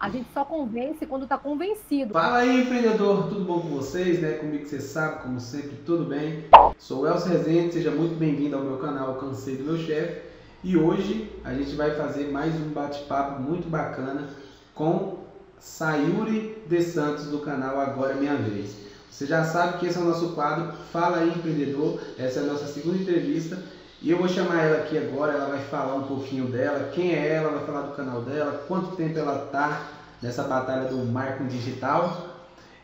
[0.00, 2.14] A gente só convence quando está convencido.
[2.14, 4.18] Fala aí, empreendedor, tudo bom com vocês?
[4.18, 4.32] Né?
[4.38, 6.46] Comigo você sabe, como sempre, tudo bem?
[6.78, 10.22] Sou o Elcio Rezende, seja muito bem-vindo ao meu canal Cansei do Meu Chefe.
[10.64, 14.30] E hoje a gente vai fazer mais um bate-papo muito bacana
[14.74, 15.18] com
[15.58, 18.74] Sayuri de Santos do canal Agora é Minha Vez.
[19.10, 22.00] Você já sabe que esse é o nosso quadro Fala aí, empreendedor.
[22.18, 23.62] Essa é a nossa segunda entrevista
[24.00, 27.34] e eu vou chamar ela aqui agora, ela vai falar um pouquinho dela, quem é
[27.34, 29.88] ela, vai falar do canal dela, quanto tempo ela está
[30.22, 32.36] nessa batalha do marketing digital.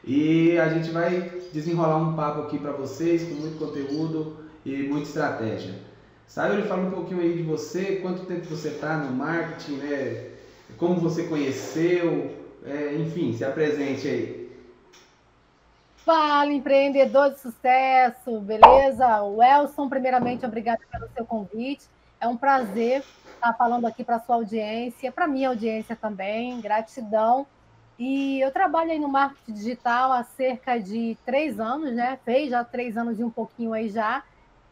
[0.02, 5.08] E a gente vai desenrolar um papo aqui para vocês com muito conteúdo e muita
[5.08, 5.74] estratégia.
[6.26, 10.26] Sayuri, fala um pouquinho aí de você, quanto tempo você está no marketing, né?
[10.76, 12.34] Como você conheceu,
[12.66, 14.43] é, enfim, se apresente aí.
[16.04, 19.22] Fala, empreendedor de sucesso, beleza?
[19.22, 21.86] O Elson, primeiramente, obrigada pelo seu convite.
[22.20, 23.02] É um prazer
[23.34, 27.46] estar falando aqui para a sua audiência, para a minha audiência também, gratidão.
[27.98, 32.18] E eu trabalho aí no marketing digital há cerca de três anos, né?
[32.22, 34.22] Fez já três anos e um pouquinho aí já.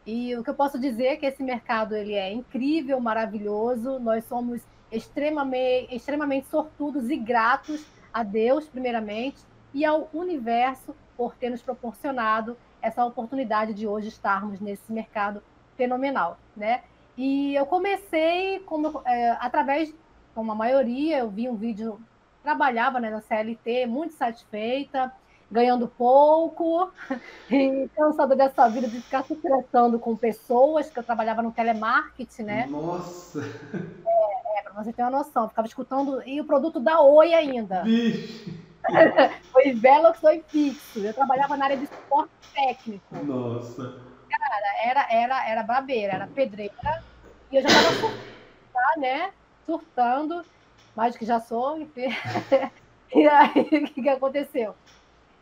[0.04, 3.98] E o que eu posso dizer é que esse mercado ele é incrível, maravilhoso.
[3.98, 9.38] Nós somos extremamente, extremamente sortudos e gratos a Deus, primeiramente,
[9.72, 15.42] e ao universo por ter nos proporcionado essa oportunidade de hoje estarmos nesse mercado
[15.76, 16.82] fenomenal, né?
[17.16, 19.94] E eu comecei como, é, através,
[20.34, 22.00] como a maioria, eu vi um vídeo,
[22.42, 25.12] trabalhava né, na CLT, muito satisfeita,
[25.50, 26.90] ganhando pouco,
[27.50, 32.42] e cansada dessa vida de ficar se estressando com pessoas, que eu trabalhava no telemarketing,
[32.42, 32.66] né?
[32.66, 33.40] Nossa!
[33.42, 37.82] É, é para você ter uma noção, ficava escutando, e o produto da Oi ainda.
[37.82, 38.61] Vixe!
[39.52, 40.98] foi Velox foi fixo.
[41.00, 43.16] Eu trabalhava na área de suporte técnico.
[43.24, 43.94] Nossa.
[44.28, 47.02] Cara, era, era, era babeira, era pedreira.
[47.50, 48.22] E eu já estava surtando,
[48.72, 49.30] tá, né?
[49.66, 50.44] Surtando,
[50.96, 52.08] mais que já sou, enfim.
[53.14, 54.74] e aí, o que, que aconteceu?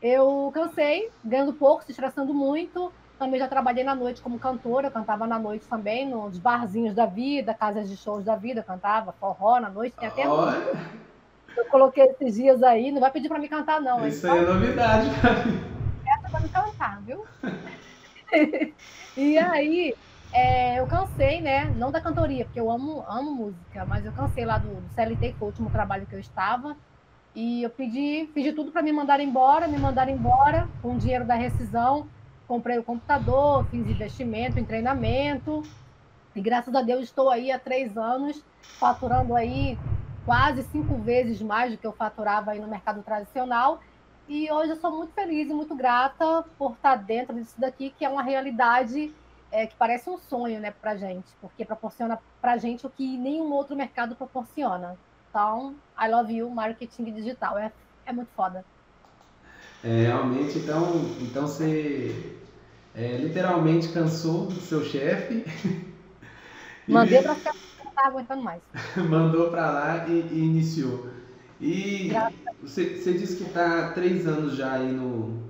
[0.02, 2.92] Eu cansei, ganhando pouco, se estressando muito.
[3.18, 7.52] Também já trabalhei na noite como cantora, cantava na noite também, nos barzinhos da vida,
[7.52, 10.26] casas de shows da vida, cantava forró na noite, tem até.
[10.26, 11.09] Olha.
[11.56, 14.06] Eu coloquei esses dias aí, não vai pedir para me cantar, não.
[14.06, 15.60] Isso aí é novidade pra mim.
[16.06, 17.24] Essa para me cantar, viu?
[19.16, 19.94] e aí,
[20.32, 21.64] é, eu cansei, né?
[21.76, 25.32] Não da cantoria, porque eu amo, amo música, mas eu cansei lá do, do CLT,
[25.32, 26.76] que foi o último trabalho que eu estava.
[27.34, 31.24] E eu pedi, pedi tudo para me mandar embora, me mandar embora com o dinheiro
[31.24, 32.06] da rescisão.
[32.46, 35.62] Comprei o computador, fiz investimento em treinamento.
[36.34, 38.42] E graças a Deus estou aí há três anos,
[38.78, 39.76] faturando aí
[40.30, 43.80] quase cinco vezes mais do que eu faturava aí no mercado tradicional.
[44.28, 48.04] E hoje eu sou muito feliz e muito grata por estar dentro disso daqui, que
[48.04, 49.12] é uma realidade
[49.50, 53.50] é, que parece um sonho né, para gente, porque proporciona para gente o que nenhum
[53.50, 54.96] outro mercado proporciona.
[55.28, 57.58] Então, I love you, marketing digital.
[57.58, 57.72] É,
[58.06, 58.64] é muito foda.
[59.82, 62.38] É, realmente, então, então você
[62.94, 65.44] é, literalmente cansou do seu chefe.
[66.86, 67.69] Mandei para ficar
[68.00, 68.62] tá aguentando mais.
[69.08, 71.08] Mandou para lá e, e, iniciou.
[71.60, 72.10] E
[72.62, 75.42] você, você disse que está três anos já aí no,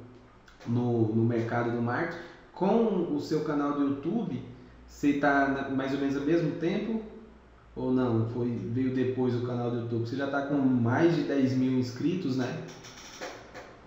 [0.66, 2.18] no, no mercado do marketing.
[2.52, 4.42] Com o seu canal do YouTube,
[4.86, 7.00] você está mais ou menos ao mesmo tempo?
[7.74, 8.28] Ou não?
[8.30, 10.06] Foi, veio depois o canal do YouTube?
[10.06, 12.62] Você já está com mais de 10 mil inscritos, né?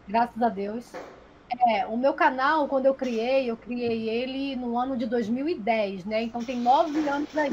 [0.08, 0.92] Graças a Deus.
[1.68, 6.24] É, o meu canal, quando eu criei, eu criei ele no ano de 2010, né?
[6.24, 7.52] Então tem nove anos aí.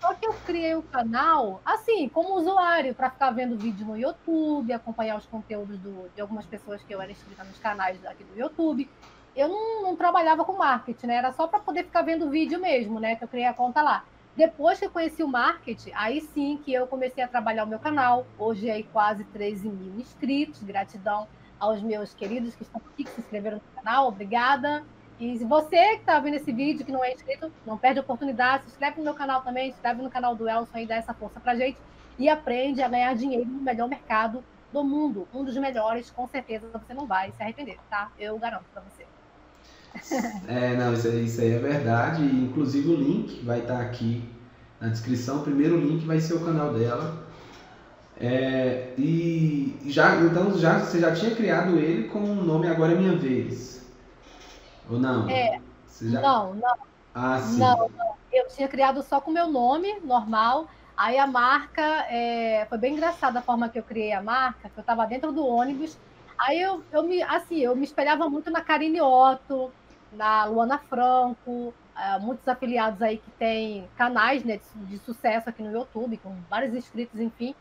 [0.00, 4.72] Só que eu criei o canal, assim, como usuário, para ficar vendo vídeo no YouTube,
[4.72, 8.38] acompanhar os conteúdos do, de algumas pessoas que eu era inscrita nos canais aqui do
[8.38, 8.88] YouTube.
[9.34, 11.16] Eu não, não trabalhava com marketing, né?
[11.16, 13.16] Era só para poder ficar vendo vídeo mesmo, né?
[13.16, 14.04] Que eu criei a conta lá.
[14.36, 17.80] Depois que eu conheci o marketing, aí sim que eu comecei a trabalhar o meu
[17.80, 18.24] canal.
[18.38, 20.62] Hoje aí quase 13 mil inscritos.
[20.62, 21.26] Gratidão
[21.58, 24.06] aos meus queridos que estão aqui, que se inscreveram no canal.
[24.06, 24.84] Obrigada.
[25.18, 28.02] E se você que está vendo esse vídeo, que não é inscrito, não perde a
[28.02, 30.94] oportunidade, se inscreve no meu canal também, se inscreve no canal do Elson e dá
[30.94, 31.76] essa força pra gente
[32.18, 35.26] e aprende a ganhar dinheiro no melhor mercado do mundo.
[35.34, 38.10] Um dos melhores, com certeza você não vai se arrepender, tá?
[38.18, 39.06] Eu garanto para você.
[40.46, 42.22] É, não, isso aí, isso aí é verdade.
[42.22, 44.22] Inclusive o link vai estar tá aqui
[44.80, 45.40] na descrição.
[45.40, 47.26] O primeiro link vai ser o canal dela.
[48.20, 52.96] É, e já, então já, você já tinha criado ele com o nome Agora é
[52.96, 53.77] Minha Vez.
[54.88, 55.28] Ou não?
[55.28, 55.60] É.
[56.00, 56.20] Já...
[56.20, 56.76] Não, não.
[57.14, 57.58] Ah, sim.
[57.58, 58.14] Não, não.
[58.32, 60.68] Eu tinha criado só com o meu nome, normal.
[60.96, 62.66] Aí a marca, é...
[62.68, 65.46] foi bem engraçada a forma que eu criei a marca, que eu estava dentro do
[65.46, 65.98] ônibus.
[66.38, 69.72] Aí eu, eu me, assim, eu me espelhava muito na Karine Otto,
[70.12, 75.62] na Luana Franco, uh, muitos afiliados aí que têm canais né, de, de, sucesso aqui
[75.62, 77.54] no YouTube, com vários inscritos, enfim.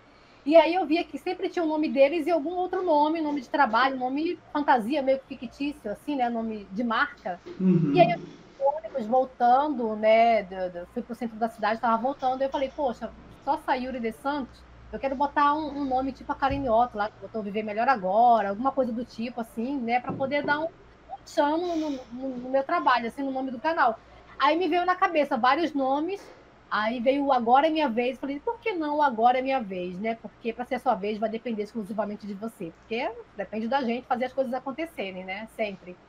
[0.48, 3.42] E aí eu via que sempre tinha o nome deles e algum outro nome, nome
[3.42, 6.30] de trabalho, nome fantasia, meio fictício, assim, né?
[6.30, 7.38] Nome de marca.
[7.60, 7.92] Uhum.
[7.94, 8.20] E aí eu
[8.66, 10.44] ônibus voltando, né?
[10.44, 13.12] Do, fui pro centro da cidade, estava voltando, eu falei, poxa,
[13.44, 14.64] só Sayuri de Santos,
[14.94, 18.50] eu quero botar um, um nome tipo a Carinhoto lá, que botou Viver Melhor Agora,
[18.50, 20.00] alguma coisa do tipo, assim, né?
[20.00, 23.60] para poder dar um, um chamo no, no, no meu trabalho, assim, no nome do
[23.60, 24.00] canal.
[24.40, 26.22] Aí me veio na cabeça vários nomes
[26.70, 28.20] Aí veio o agora é minha vez.
[28.20, 30.16] Falei, por que não agora é minha vez, né?
[30.16, 32.74] Porque para ser a sua vez vai depender exclusivamente de você.
[32.74, 35.48] Porque depende da gente fazer as coisas acontecerem, né?
[35.48, 36.00] Sempre.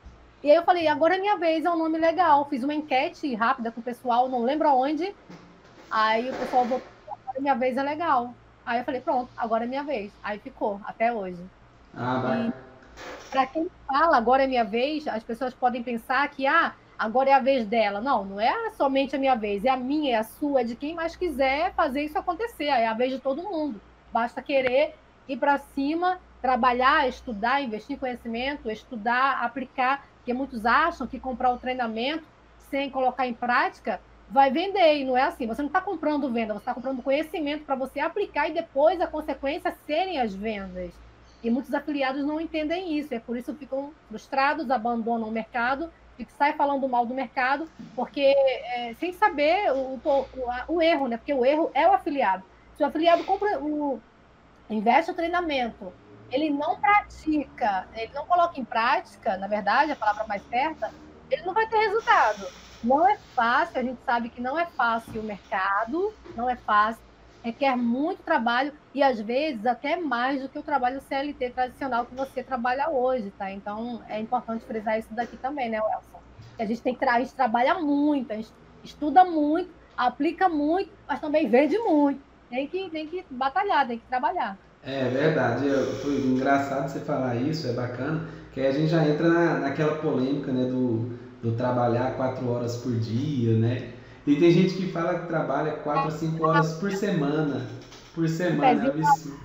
[0.43, 2.49] E aí eu falei, agora é minha vez, é um nome legal.
[2.49, 5.17] Fiz uma enquete rápida com o pessoal, não lembro aonde.
[5.91, 8.39] Aí o pessoal falou, agora é minha vez é legal.
[8.65, 10.19] Aí eu falei, pronto, agora é minha vez.
[10.23, 11.51] Aí ficou, até hoje.
[11.93, 12.51] Ah, vai.
[13.31, 17.33] Para quem fala agora é minha vez, as pessoas podem pensar que, ah, agora é
[17.33, 18.01] a vez dela.
[18.01, 20.75] Não, não é somente a minha vez, é a minha, é a sua, é de
[20.75, 22.65] quem mais quiser fazer isso acontecer.
[22.65, 23.81] É a vez de todo mundo.
[24.13, 24.95] Basta querer
[25.29, 31.53] ir para cima, trabalhar, estudar, investir em conhecimento, estudar, aplicar, porque muitos acham que comprar
[31.53, 32.25] o treinamento
[32.71, 34.01] sem colocar em prática
[34.31, 35.47] vai vender, e não é assim.
[35.47, 39.07] Você não está comprando venda, você está comprando conhecimento para você aplicar e depois a
[39.07, 40.93] consequência serem as vendas.
[41.43, 45.91] E muitos afiliados não entendem isso, é por isso ficam frustrados, abandonam o mercado
[46.25, 50.27] que sai falando mal do mercado, porque é, sem saber o, o,
[50.69, 51.17] o, erro, né?
[51.17, 52.45] Porque o erro é o afiliado.
[52.77, 54.01] Se o afiliado compra o,
[54.71, 55.93] investe o treinamento,
[56.31, 60.93] ele não pratica, ele não coloca em prática, na verdade, a palavra mais certa,
[61.31, 62.47] ele não vai ter resultado.
[62.83, 67.03] Não é fácil, a gente sabe que não é fácil o mercado, não é fácil,
[67.49, 72.15] requer muito trabalho e às vezes até mais do que o trabalho CLT tradicional que
[72.15, 73.51] você trabalha hoje, tá?
[73.51, 76.21] Então é importante frisar isso daqui também, né, Wilson?
[76.57, 78.53] Que a gente tem que a gente trabalha muito, a gente
[78.83, 82.23] estuda muito, aplica muito, mas também vende muito.
[82.49, 84.59] Tem que, tem que batalhar, tem que trabalhar.
[84.83, 85.67] É verdade,
[86.03, 89.99] foi engraçado você falar isso, é bacana, que aí a gente já entra na, naquela
[89.99, 91.11] polêmica né, do,
[91.43, 93.98] do trabalhar quatro horas por dia, né?
[94.29, 97.67] E tem gente que fala que trabalha 4 a 5 horas por semana.
[98.15, 99.41] Por semana, um pezinho,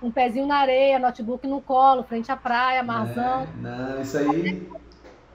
[0.00, 3.42] é um pezinho na areia, notebook no colo, frente à praia, marzão.
[3.42, 4.66] É, não, isso aí.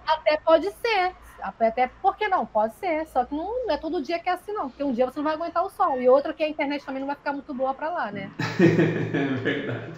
[0.07, 1.12] Até pode ser.
[1.44, 3.06] Até porque não, pode ser.
[3.06, 4.68] Só que não, não, é todo dia que é assim, não.
[4.68, 6.01] Porque um dia você não vai aguentar o sol.
[6.01, 8.31] E outra que a internet também não vai ficar muito boa para lá, né?
[8.59, 9.94] é verdade.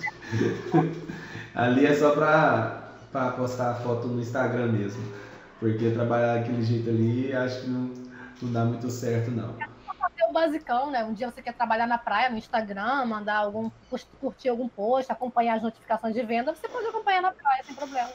[1.56, 5.02] Ali é só para postar a foto no Instagram mesmo.
[5.58, 8.05] Porque trabalhar daquele jeito ali, acho que não
[8.42, 9.56] não dá muito certo, não.
[10.18, 11.04] É o basicão, né?
[11.04, 13.70] Um dia você quer trabalhar na praia, no Instagram, mandar algum,
[14.20, 18.12] curtir algum post, acompanhar as notificações de venda, você pode acompanhar na praia sem problema.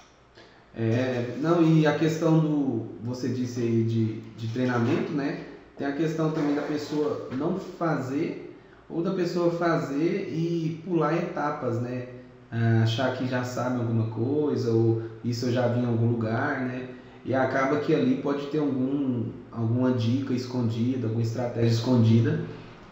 [0.74, 5.44] É, não, e a questão do, você disse aí de, de treinamento, né?
[5.76, 8.58] Tem a questão também da pessoa não fazer,
[8.88, 12.08] ou da pessoa fazer e pular etapas, né?
[12.50, 16.60] Ah, achar que já sabe alguma coisa, ou isso eu já vi em algum lugar,
[16.62, 16.88] né?
[17.24, 22.44] E acaba que ali pode ter algum, alguma dica escondida, alguma estratégia escondida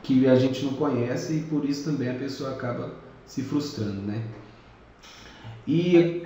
[0.02, 2.92] que a gente não conhece e por isso também a pessoa acaba
[3.26, 4.22] se frustrando, né?
[5.66, 6.22] E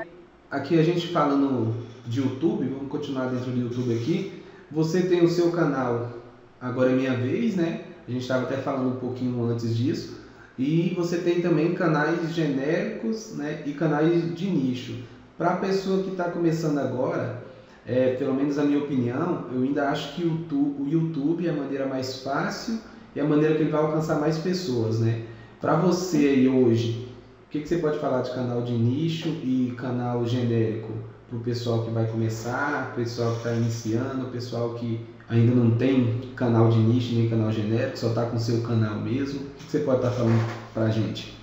[0.50, 1.74] aqui a gente falando
[2.06, 4.42] de YouTube, vamos continuar dentro do YouTube aqui.
[4.70, 6.22] Você tem o seu canal
[6.62, 7.80] Agora é Minha Vez, né?
[8.06, 10.20] A gente estava até falando um pouquinho antes disso.
[10.56, 13.64] E você tem também canais genéricos né?
[13.66, 15.02] e canais de nicho.
[15.36, 17.42] Para a pessoa que está começando agora,
[17.86, 21.86] é, pelo menos a minha opinião, eu ainda acho que o YouTube é a maneira
[21.86, 22.78] mais fácil
[23.14, 25.22] e a maneira que ele vai alcançar mais pessoas, né?
[25.60, 27.08] Para você aí hoje,
[27.46, 30.92] o que, que você pode falar de canal de nicho e canal genérico?
[31.28, 36.32] Para o pessoal que vai começar, pessoal que está iniciando, pessoal que ainda não tem
[36.36, 39.40] canal de nicho nem canal genérico, só está com seu canal mesmo.
[39.40, 40.40] O que, que você pode estar tá falando
[40.72, 41.36] para a gente?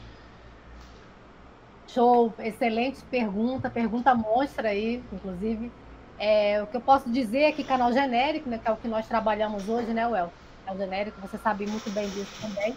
[1.87, 5.71] Show, excelente pergunta, pergunta mostra aí, inclusive.
[6.19, 8.87] É, o que eu posso dizer é que canal genérico, né, que é o que
[8.89, 10.33] nós trabalhamos hoje, né, Well?
[10.65, 12.75] Canal genérico, você sabe muito bem disso também.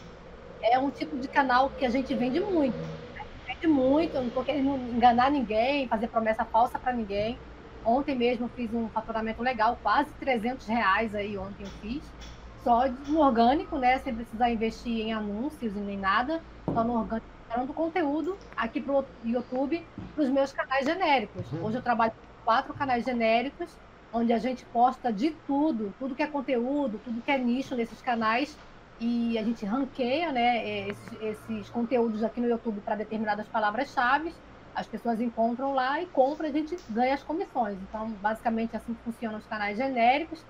[0.63, 2.77] É um tipo de canal que a gente vende muito.
[2.77, 3.25] Né?
[3.49, 7.37] Vende muito, eu não estou querendo enganar ninguém, fazer promessa falsa para ninguém.
[7.85, 12.15] Ontem mesmo fiz um faturamento legal, quase 300 reais aí ontem eu fiz.
[12.55, 16.41] Só no orgânico, né, sem precisar investir em anúncios e nem nada.
[16.73, 19.85] Só no orgânico, gerando conteúdo aqui para o YouTube,
[20.15, 21.53] para os meus canais genéricos.
[21.61, 22.13] Hoje eu trabalho
[22.45, 23.77] quatro canais genéricos,
[24.13, 28.01] onde a gente posta de tudo, tudo que é conteúdo, tudo que é nicho nesses
[28.03, 28.57] canais,
[29.01, 34.33] e a gente ranqueia né, é, esses, esses conteúdos aqui no YouTube para determinadas palavras-chave.
[34.75, 37.77] As pessoas encontram lá e compram, a gente ganha as comissões.
[37.89, 40.45] Então, basicamente, assim funcionam os canais genéricos.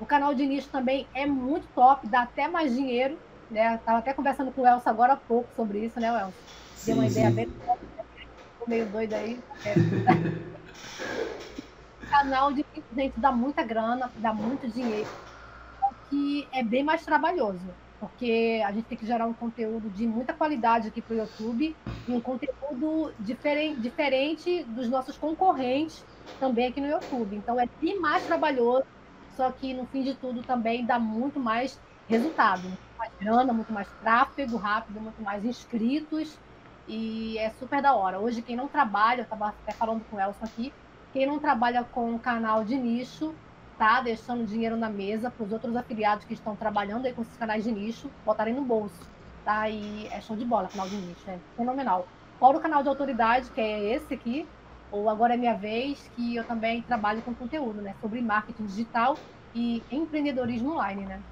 [0.00, 3.18] O canal de nicho também é muito top, dá até mais dinheiro,
[3.50, 3.74] né?
[3.74, 6.34] Estava até conversando com o Elcio agora há pouco sobre isso, né, Elcio?
[6.86, 7.10] Deu uma sim.
[7.10, 7.48] ideia bem
[8.68, 9.38] meio doida aí.
[9.64, 9.74] É.
[12.08, 12.64] canal de
[12.96, 15.08] gente dá muita grana, dá muito dinheiro,
[16.08, 17.62] que é bem mais trabalhoso,
[18.00, 21.76] porque a gente tem que gerar um conteúdo de muita qualidade aqui para o YouTube
[22.06, 26.04] e um conteúdo diferente, diferente dos nossos concorrentes
[26.40, 27.36] também aqui no YouTube.
[27.36, 28.86] Então é bem mais trabalhoso,
[29.36, 33.72] só que no fim de tudo também dá muito mais resultado, muito mais grana, muito
[33.72, 36.38] mais tráfego rápido, muito mais inscritos
[36.88, 38.18] e é super da hora.
[38.18, 40.72] Hoje quem não trabalha, eu estava até falando com o Elson aqui,
[41.12, 43.34] quem não trabalha com canal de nicho,
[43.76, 47.36] tá deixando dinheiro na mesa para os outros afiliados que estão trabalhando aí com esses
[47.36, 49.06] canais de nicho, botarem no bolso,
[49.44, 49.68] tá?
[49.68, 52.08] E é show de bola, canal de nicho, é fenomenal.
[52.38, 54.48] Fora o canal de autoridade, que é esse aqui,
[54.90, 57.94] ou Agora é Minha Vez, que eu também trabalho com conteúdo, né?
[58.00, 59.16] Sobre marketing digital
[59.54, 61.22] e empreendedorismo online, né?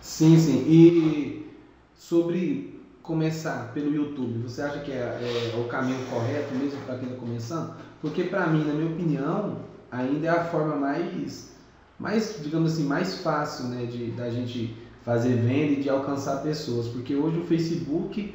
[0.00, 0.64] Sim, sim.
[0.68, 1.50] E
[1.94, 7.10] sobre começar pelo YouTube, você acha que é, é o caminho correto mesmo para quem
[7.10, 7.76] está começando?
[8.00, 9.58] Porque para mim, na minha opinião,
[9.92, 11.54] ainda é a forma mais,
[11.98, 16.88] mais digamos assim, mais fácil, né, de da gente fazer venda e de alcançar pessoas.
[16.88, 18.34] Porque hoje o Facebook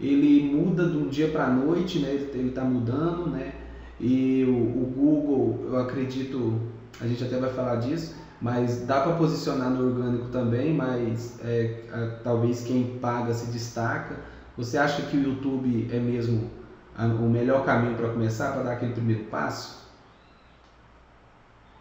[0.00, 2.10] ele muda de um dia para a noite, né?
[2.10, 3.52] Ele está mudando, né?
[4.00, 6.60] E o, o, Google, eu acredito,
[7.00, 11.84] a gente até vai falar disso, mas dá para posicionar no orgânico também, mas é,
[11.92, 14.16] a, talvez quem paga se destaca.
[14.56, 16.50] Você acha que o YouTube é mesmo
[16.96, 19.78] o melhor caminho para começar, para dar aquele primeiro passo?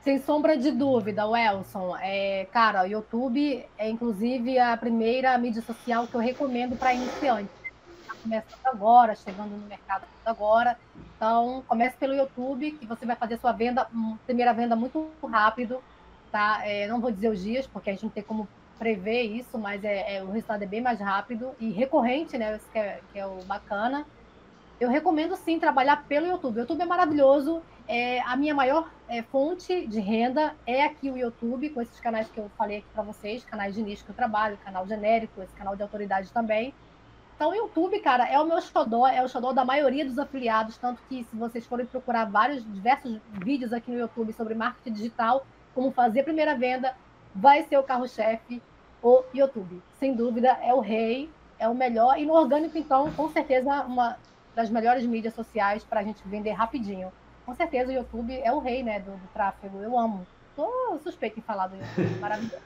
[0.03, 1.97] Sem sombra de dúvida, Welson.
[1.99, 7.51] É, cara, o YouTube é inclusive a primeira mídia social que eu recomendo para iniciantes.
[8.01, 10.77] Está começando agora, chegando no mercado agora.
[11.15, 13.87] Então, comece pelo YouTube, que você vai fazer sua venda,
[14.25, 15.81] primeira venda muito rápido,
[16.31, 16.61] tá?
[16.65, 19.83] É, não vou dizer os dias, porque a gente não tem como prever isso, mas
[19.83, 22.55] é, é o resultado é bem mais rápido e recorrente, né?
[22.55, 24.05] Isso que é, que é o bacana
[24.79, 26.57] eu recomendo sim trabalhar pelo YouTube.
[26.57, 27.61] O YouTube é maravilhoso.
[27.87, 32.29] É, a minha maior é, fonte de renda é aqui o YouTube, com esses canais
[32.29, 35.53] que eu falei aqui para vocês, canais de nicho que eu trabalho, canal genérico, esse
[35.53, 36.73] canal de autoridade também.
[37.35, 40.77] Então, o YouTube, cara, é o meu xodó, é o xodó da maioria dos afiliados,
[40.77, 45.45] tanto que se vocês forem procurar vários, diversos vídeos aqui no YouTube sobre marketing digital,
[45.77, 46.95] como fazer a primeira venda,
[47.35, 48.59] vai ser o carro-chefe,
[48.99, 49.79] o YouTube.
[49.99, 51.29] Sem dúvida, é o rei,
[51.59, 52.17] é o melhor.
[52.17, 54.17] E no orgânico, então, com certeza, uma
[54.55, 57.11] das melhores mídias sociais para a gente vender rapidinho.
[57.45, 59.77] Com certeza o YouTube é o rei né, do, do tráfego.
[59.77, 60.25] Eu amo.
[60.55, 62.17] Tô suspeito em falar do YouTube.
[62.19, 62.63] Maravilhoso.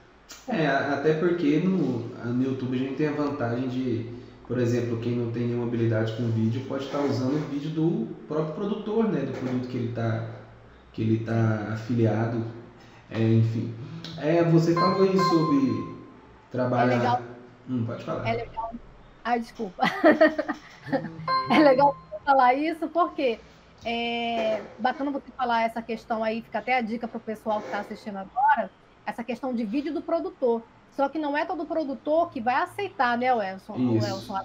[0.48, 4.10] É, até porque no, no YouTube a gente tem a vantagem de,
[4.48, 8.08] por exemplo, quem não tem nenhuma habilidade com vídeo pode estar usando o vídeo do
[8.26, 9.20] próprio produtor, né?
[9.20, 10.40] Do produto que ele está
[10.94, 12.61] que ele tá afiliado.
[13.12, 13.74] É, enfim.
[14.18, 15.98] É, você falou aí sobre
[16.50, 16.94] trabalhar.
[16.94, 17.22] É legal.
[17.70, 18.28] Hum, pode falar.
[18.28, 18.72] É legal.
[19.24, 19.84] Ai, desculpa.
[21.52, 23.40] é legal falar isso, porque
[23.86, 27.66] é bacana você falar essa questão aí, fica até a dica para o pessoal que
[27.66, 28.70] está assistindo agora,
[29.06, 30.64] essa questão de vídeo do produtor.
[30.96, 33.74] Só que não é todo produtor que vai aceitar, né, Elson?
[33.74, 34.40] O Elson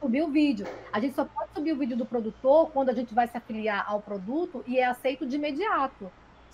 [0.00, 0.66] subir o vídeo.
[0.92, 3.84] A gente só pode subir o vídeo do produtor quando a gente vai se afiliar
[3.88, 6.10] ao produto e é aceito de imediato.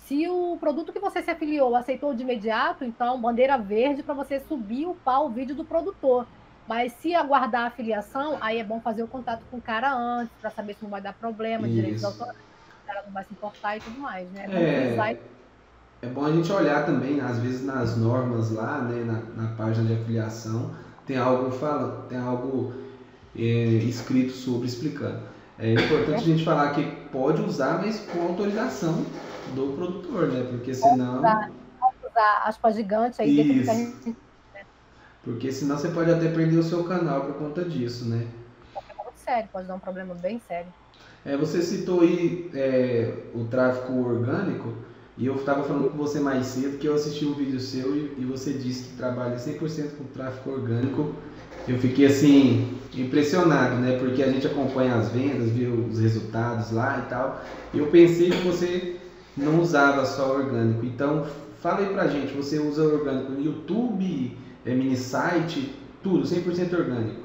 [0.07, 4.39] Se o produto que você se afiliou aceitou de imediato, então bandeira verde para você
[4.39, 6.25] subir o pau o vídeo do produtor.
[6.67, 10.33] Mas se aguardar a filiação, aí é bom fazer o contato com o cara antes,
[10.39, 11.75] para saber se não vai dar problema, Isso.
[11.75, 14.45] direitos autorais, o cara não vai se importar e tudo mais, né?
[14.49, 15.17] É,
[16.03, 19.87] é bom a gente olhar também, às vezes nas normas lá, né, na, na página
[19.87, 20.71] de afiliação,
[21.05, 22.73] tem algo fala, tem algo
[23.35, 25.19] é, escrito sobre explicando.
[25.59, 29.05] É importante a gente falar que pode usar, mas com autorização
[29.55, 30.45] do produtor, né?
[30.49, 31.19] Porque senão.
[31.19, 31.51] Usar,
[32.09, 33.71] usar aspas gigantes aí, Isso.
[33.71, 34.15] gente
[35.23, 38.25] porque senão você pode até perder o seu canal por conta disso, né?
[38.75, 40.73] É muito sério, pode dar um problema bem sério.
[41.23, 44.73] É, você citou aí é, o tráfico orgânico,
[45.17, 48.15] e eu estava falando com você mais cedo que eu assisti um vídeo seu e,
[48.17, 51.13] e você disse que trabalha 100% com tráfico orgânico.
[51.67, 53.99] Eu fiquei assim, impressionado, né?
[53.99, 57.39] Porque a gente acompanha as vendas, vê os resultados lá e tal.
[57.71, 59.00] E eu pensei que você
[59.35, 60.85] não usava só orgânico.
[60.85, 61.25] Então,
[61.59, 65.73] fala aí pra gente, você usa orgânico no YouTube, é mini site,
[66.03, 67.21] tudo, 100% orgânico.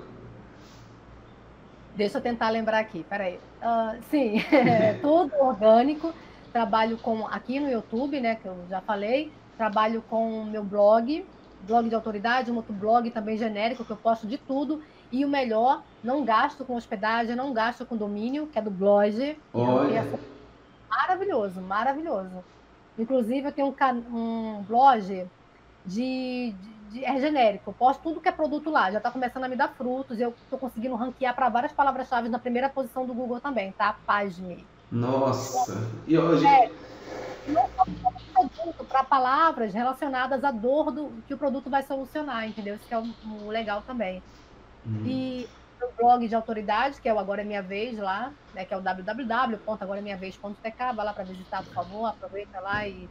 [1.94, 3.38] Deixa eu tentar lembrar aqui, peraí.
[3.62, 6.12] Uh, sim, é tudo orgânico.
[6.52, 9.32] Trabalho com aqui no YouTube, né, que eu já falei.
[9.56, 11.24] Trabalho com o meu blog,
[11.62, 14.82] blog de autoridade, um outro blog também genérico, que eu posto de tudo.
[15.10, 19.38] E o melhor, não gasto com hospedagem, não gasto com domínio, que é do blog.
[19.54, 20.06] Olha.
[20.88, 22.44] Maravilhoso, maravilhoso.
[22.98, 25.26] Inclusive, eu tenho um, um blog
[25.84, 26.54] de, de
[26.90, 27.70] de, é genérico.
[27.70, 30.18] Eu posto tudo que é produto lá, já está começando a me dar frutos.
[30.18, 33.96] Eu estou conseguindo ranquear para várias palavras-chave na primeira posição do Google também, tá?
[34.06, 34.66] Pasme.
[34.90, 35.88] Nossa!
[36.06, 36.46] E hoje.
[36.46, 36.70] É,
[37.48, 37.68] não
[38.32, 42.74] produto para palavras relacionadas à dor do que o produto vai solucionar, entendeu?
[42.74, 43.04] Isso que é o,
[43.44, 44.22] o legal também.
[44.86, 45.02] Hum.
[45.04, 45.48] E
[45.84, 48.76] o blog de autoridade, que é o Agora é Minha Vez lá, né, que é
[48.76, 53.08] o www.agoraminhavez.tk, vai lá para visitar, por favor, aproveita lá e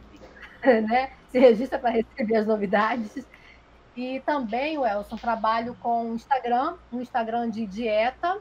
[0.88, 3.26] né, se registra para receber as novidades.
[3.96, 8.38] E também, Welson, trabalho com Instagram, um Instagram de dieta,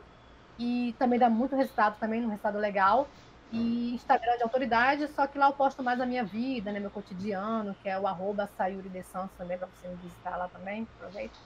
[0.58, 3.08] e também dá muito resultado também, um resultado legal.
[3.52, 6.92] E Instagram de autoridade, só que lá eu posto mais a minha vida, né, meu
[6.92, 10.88] cotidiano, que é o arroba Sayuri de Santos também, para você me visitar lá também,
[10.96, 11.38] aproveita.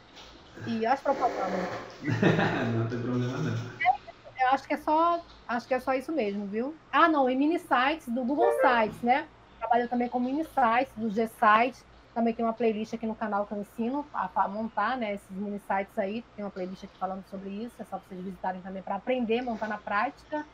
[0.67, 1.69] E as propagandas.
[2.75, 3.51] não tem problema não.
[3.51, 6.75] eu acho que é só, acho que é só isso mesmo, viu?
[6.91, 9.27] Ah, não, e mini sites do Google Sites, né?
[9.57, 11.85] Trabalho também com mini sites do G Sites.
[12.13, 15.13] Também tem uma playlist aqui no canal que eu ensino a, montar, né?
[15.13, 16.23] Esses mini sites aí.
[16.35, 17.75] Tem uma playlist aqui falando sobre isso.
[17.79, 20.45] É só vocês visitarem também para aprender, montar na prática.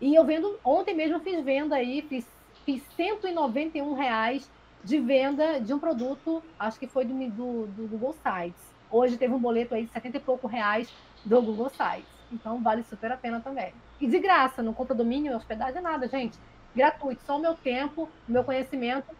[0.00, 2.26] E eu vendo, ontem mesmo eu fiz venda aí, fiz,
[2.64, 4.48] fiz 191 reais
[4.84, 8.77] de venda de um produto, acho que foi do, do, do Google Sites.
[8.90, 12.10] Hoje teve um boleto aí de 70 e pouco reais do Google Sites.
[12.30, 13.74] Então vale super a pena também.
[14.00, 16.38] E de graça, não conta domínio, hospedagem, nada, gente.
[16.74, 19.16] Gratuito, só o meu tempo, o meu conhecimento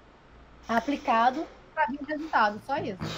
[0.67, 3.17] aplicado para vir resultado, só isso.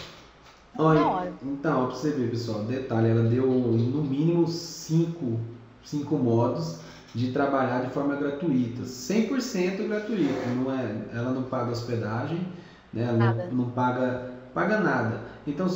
[0.79, 5.41] Olha, então, para você ver, pessoal, detalhe, ela deu no mínimo cinco,
[5.83, 6.81] cinco modos
[7.13, 12.53] de trabalhar de forma gratuita, 100% gratuito, não é, ela não paga hospedagem,
[12.93, 15.25] né, ela não, não, paga, paga nada.
[15.47, 15.67] Então,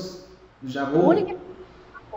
[0.67, 1.05] já vou...
[1.05, 1.41] O único,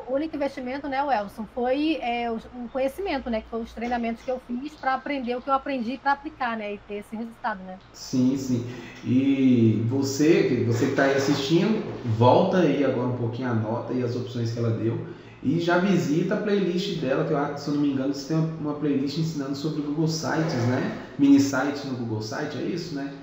[0.07, 4.23] o único investimento, né, Welson, foi é, o, o, conhecimento, né, que foi os treinamentos
[4.23, 7.15] que eu fiz para aprender o que eu aprendi para aplicar, né, e ter esse
[7.15, 7.77] resultado, né.
[7.93, 8.65] Sim, sim.
[9.05, 11.83] E você, você que está aí assistindo,
[12.17, 15.07] volta aí agora um pouquinho, anota aí as opções que ela deu
[15.43, 18.37] e já visita a playlist dela, que eu, se eu não me engano, você tem
[18.59, 21.05] uma playlist ensinando sobre Google Sites, né?
[21.17, 23.13] Mini sites no Google Site, é isso, né?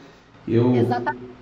[0.47, 0.75] Eu...
[0.75, 1.34] Exatamente.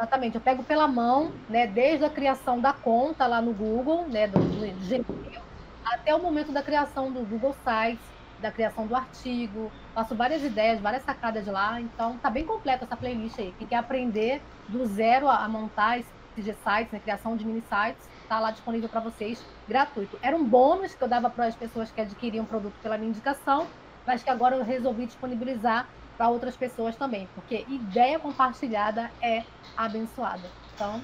[0.00, 4.26] Exatamente, eu pego pela mão, né, desde a criação da conta lá no Google, né,
[4.26, 5.42] do, do Gmail,
[5.84, 8.02] até o momento da criação do Google Sites,
[8.38, 12.96] da criação do artigo, faço várias ideias, várias sacadas lá, então tá bem completa essa
[12.96, 13.54] playlist aí.
[13.58, 18.08] Quem quer aprender do zero a, a montar esses sites, né, criação de mini sites,
[18.26, 20.18] tá lá disponível para vocês, gratuito.
[20.22, 23.66] Era um bônus que eu dava para as pessoas que adquiriam produto pela minha indicação,
[24.06, 25.86] mas que agora eu resolvi disponibilizar
[26.20, 29.42] para outras pessoas também, porque ideia compartilhada é
[29.74, 30.50] abençoada.
[30.74, 31.00] Então,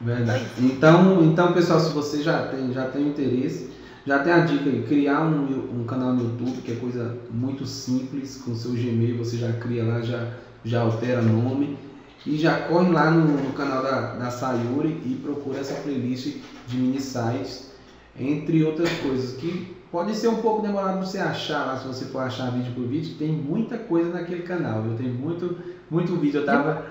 [0.00, 0.46] Verdade.
[0.58, 3.70] Então, então, pessoal, se você já tem, já tem interesse,
[4.06, 7.66] já tem a dica aí, criar um, um canal no YouTube, que é coisa muito
[7.66, 10.30] simples, com seu Gmail você já cria lá, já,
[10.64, 11.76] já altera nome
[12.24, 16.76] e já corre lá no, no canal da, da Sayuri e procura essa playlist de
[16.78, 17.70] mini sites,
[18.18, 22.18] entre outras coisas, que pode ser um pouco demorado você achar lá, se você for
[22.18, 25.56] achar vídeo por vídeo, tem muita coisa naquele canal, eu tenho muito,
[25.88, 26.84] muito vídeo, eu tava,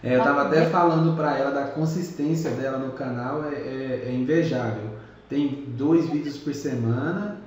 [0.00, 4.14] é, eu tava até falando para ela da consistência dela no canal, é, é, é,
[4.14, 4.88] invejável,
[5.28, 7.38] tem dois vídeos por semana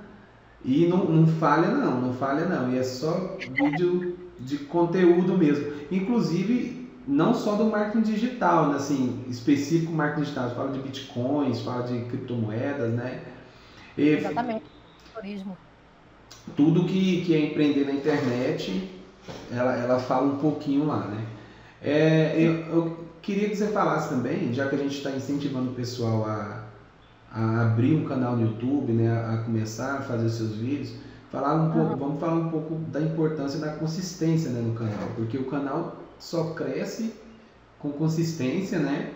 [0.62, 5.72] e não, não falha não, não falha não, e é só vídeo de conteúdo mesmo,
[5.90, 8.76] inclusive não só do marketing digital, né?
[8.76, 13.22] assim, específico marketing digital, fala de bitcoins, fala de criptomoedas, né?
[13.96, 14.77] E Exatamente,
[16.56, 18.90] Tudo que, que é empreender na internet,
[19.52, 21.26] ela, ela fala um pouquinho lá, né?
[21.82, 25.74] É, eu, eu, queria que você falasse também, já que a gente está incentivando o
[25.74, 26.64] pessoal a,
[27.30, 30.94] a abrir um canal no YouTube, né, a começar a fazer seus vídeos,
[31.30, 35.38] falar um pouco, vamos falar um pouco da importância da consistência né, no canal, porque
[35.38, 37.14] o canal só cresce
[37.78, 39.12] com consistência, né?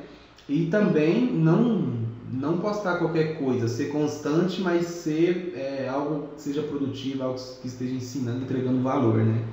[0.48, 2.01] E também não
[2.32, 7.66] não postar qualquer coisa, ser constante, mas ser é, algo que seja produtivo, algo que
[7.66, 9.44] esteja ensinando, entregando valor, né?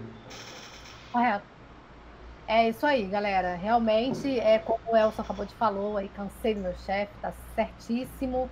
[1.12, 1.46] Correto.
[2.48, 3.56] É isso aí, galera.
[3.56, 8.50] Realmente, é como o Elson acabou de falar, aí cansei meu chefe, tá certíssimo.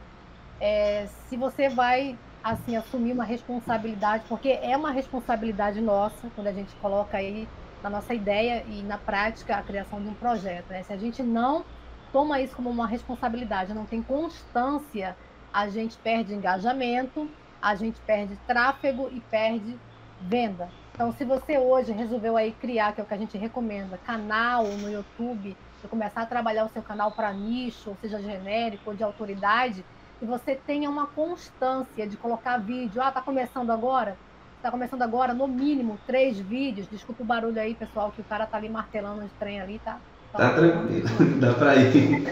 [0.60, 6.54] É, se você vai assim assumir uma responsabilidade, porque é uma responsabilidade nossa quando a
[6.54, 7.48] gente coloca aí
[7.82, 10.70] na nossa ideia e na prática a criação de um projeto.
[10.70, 10.84] Né?
[10.84, 11.66] Se a gente não
[12.12, 15.16] toma isso como uma responsabilidade, não tem constância,
[15.54, 17.30] a gente perde engajamento,
[17.62, 19.78] a gente perde tráfego e perde
[20.22, 20.70] venda.
[20.94, 24.64] Então, se você hoje resolveu aí criar, que é o que a gente recomenda, canal
[24.66, 28.96] no YouTube, e começar a trabalhar o seu canal para nicho, ou seja, genérico ou
[28.96, 29.86] de autoridade,
[30.20, 33.02] que você tenha uma constância de colocar vídeo.
[33.02, 34.18] Ah, tá começando agora?
[34.58, 36.88] Está começando agora, no mínimo, três vídeos.
[36.88, 40.00] Desculpa o barulho aí, pessoal, que o cara tá ali martelando de trem ali, tá?
[40.32, 41.08] Tá, tranquilo,
[41.40, 42.28] dá pra ir.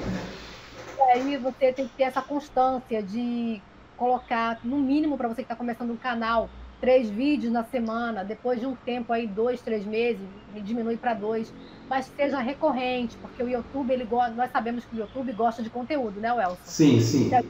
[0.99, 3.63] É, aí você tem que ter essa constância de
[3.95, 8.60] colocar, no mínimo, para você que está começando um canal, três vídeos na semana, depois
[8.60, 10.29] de um tempo aí, dois, três meses,
[10.63, 11.53] diminui para dois,
[11.89, 14.05] mas seja recorrente, porque o YouTube, ele
[14.36, 16.71] nós sabemos que o YouTube gosta de conteúdo, né, Welson?
[16.71, 17.29] Sim, sim.
[17.29, 17.43] Se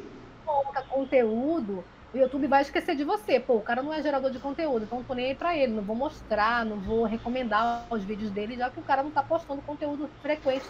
[0.43, 3.41] coloca conteúdo, o YouTube vai esquecer de você.
[3.41, 5.73] Pô, o cara não é gerador de conteúdo, então não tô nem aí pra ele,
[5.73, 9.21] não vou mostrar, não vou recomendar os vídeos dele, já que o cara não tá
[9.21, 10.65] postando conteúdo frequente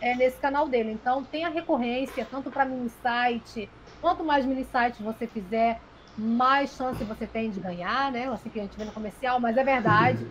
[0.00, 0.92] é, nesse canal dele.
[0.92, 3.68] Então, tenha recorrência, tanto para mini site,
[4.00, 5.80] quanto mais mini sites você fizer,
[6.16, 8.28] mais chance você tem de ganhar, né?
[8.28, 10.24] Assim que a gente vê no comercial, mas é verdade.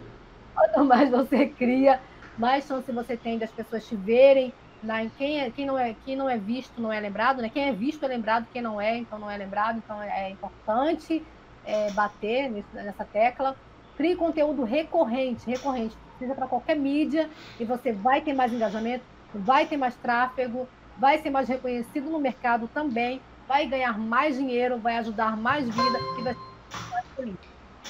[0.54, 2.00] Quanto mais você cria,
[2.38, 4.54] mais chance você tem das pessoas te verem.
[4.88, 7.50] Na, quem, é, quem, não é, quem não é visto não é lembrado, né?
[7.50, 9.78] Quem é visto é lembrado, quem não é, então não é lembrado.
[9.84, 11.22] Então é, é importante
[11.66, 13.54] é, bater nessa tecla.
[13.98, 15.94] Crie conteúdo recorrente, recorrente.
[16.18, 19.04] Precisa para qualquer mídia e você vai ter mais engajamento,
[19.36, 24.80] vai ter mais tráfego, vai ser mais reconhecido no mercado também, vai ganhar mais dinheiro,
[24.80, 27.38] vai ajudar mais vida e vai ser mais.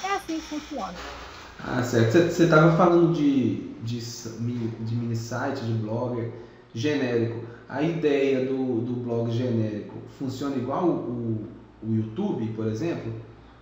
[0.02, 0.94] É assim que funciona.
[1.64, 2.12] Ah, certo.
[2.12, 7.40] Você estava falando de, de, de mini site, de blogger genérico.
[7.68, 11.44] A ideia do, do blog genérico funciona igual o,
[11.82, 13.12] o YouTube, por exemplo?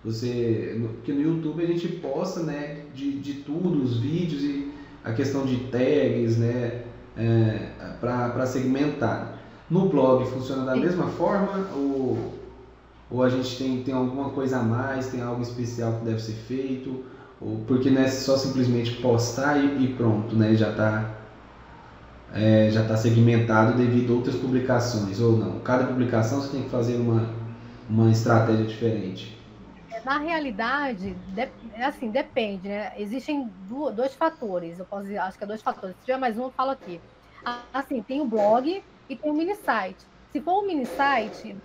[0.03, 4.71] Você, porque no YouTube a gente posta né, de, de tudo, os vídeos e
[5.03, 6.83] a questão de tags, né?
[7.17, 9.33] é, para segmentar.
[9.69, 10.81] No blog funciona da Sim.
[10.81, 12.33] mesma forma ou,
[13.09, 16.33] ou a gente tem, tem alguma coisa a mais, tem algo especial que deve ser
[16.33, 17.03] feito?
[17.41, 20.55] Ou, porque não é só simplesmente postar e, e pronto, né?
[20.55, 21.16] já está
[22.33, 25.59] é, já tá segmentado devido a outras publicações, ou não?
[25.59, 27.29] Cada publicação você tem que fazer uma,
[27.89, 29.37] uma estratégia diferente.
[30.05, 31.49] Na realidade, de,
[31.83, 32.93] assim, depende, né?
[32.97, 33.49] Existem
[33.93, 35.95] dois fatores, eu posso dizer, acho que é dois fatores.
[35.97, 37.01] Se tiver mais um, eu falo aqui.
[37.73, 40.05] Assim, tem o blog e tem o mini site.
[40.31, 41.55] Se for um mini site,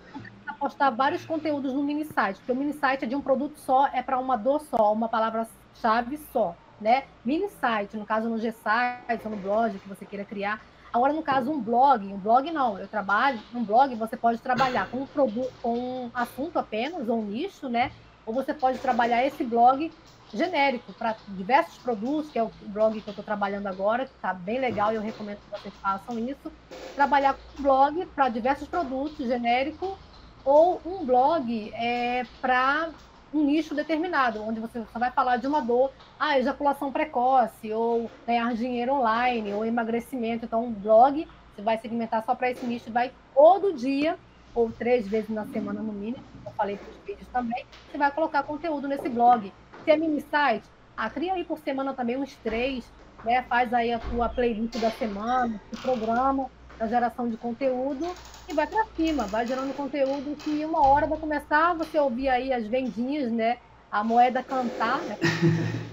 [0.63, 3.87] postar vários conteúdos no mini site, porque o mini site é de um produto só,
[3.87, 7.05] é para uma dor só, uma palavra-chave só, né?
[7.25, 10.61] Mini site, no caso no G-Site ou no blog que você queira criar.
[10.91, 14.87] Agora, no caso, um blog, um blog não, eu trabalho, um blog você pode trabalhar
[14.91, 17.91] com um produto, com um assunto apenas, ou um nicho, né?
[18.25, 19.91] ou você pode trabalhar esse blog
[20.33, 24.33] genérico para diversos produtos, que é o blog que eu estou trabalhando agora, que está
[24.33, 26.51] bem legal e eu recomendo que vocês façam isso.
[26.95, 29.97] Trabalhar com blog para diversos produtos genérico
[30.43, 32.89] ou um blog é, para
[33.33, 38.09] um nicho determinado, onde você só vai falar de uma dor, ah, ejaculação precoce, ou
[38.25, 40.45] ganhar dinheiro online, ou emagrecimento.
[40.45, 44.17] Então, um blog, você vai segmentar só para esse nicho, vai todo dia
[44.53, 48.11] ou três vezes na semana no mínimo, eu falei para os vídeos também, você vai
[48.11, 49.51] colocar conteúdo nesse blog.
[49.83, 50.65] Se é mini site,
[50.95, 52.85] ah, cria aí por semana também uns três,
[53.23, 53.43] né?
[53.43, 56.49] Faz aí a tua playlist da semana, se programa
[56.83, 58.13] a geração de conteúdo
[58.47, 62.51] e vai para cima, vai gerando conteúdo que uma hora vai começar você ouvir aí
[62.51, 63.57] as vendinhas, né?
[63.91, 65.17] A moeda cantar, né?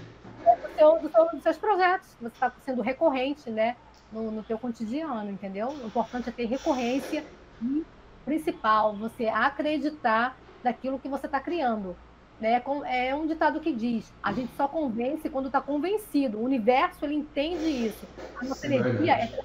[0.61, 3.75] do seu, do seu, dos seus projetos, você está sendo recorrente, né?
[4.11, 5.69] No, no teu cotidiano, entendeu?
[5.69, 7.23] O importante é ter recorrência
[7.61, 7.85] e
[8.25, 11.95] principal, você acreditar naquilo que você está criando.
[12.39, 12.61] Né?
[12.87, 16.39] É um ditado que diz: a gente só convence quando está convencido.
[16.39, 18.05] O universo ele entende isso.
[18.35, 19.39] A nossa energia é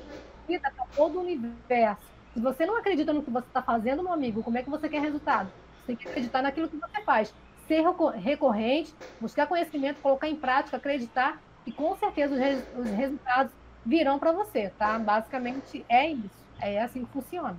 [0.47, 2.01] transmitida para todo o universo.
[2.33, 4.89] Se você não acredita no que você está fazendo, meu amigo, como é que você
[4.89, 5.49] quer resultado?
[5.81, 7.35] Você tem que acreditar naquilo que você faz.
[7.67, 7.83] Ser
[8.17, 13.53] recorrente, buscar conhecimento, colocar em prática, acreditar e com certeza os, res os resultados
[13.85, 14.99] virão para você, tá?
[14.99, 16.31] Basicamente é isso.
[16.61, 17.57] É assim que funciona.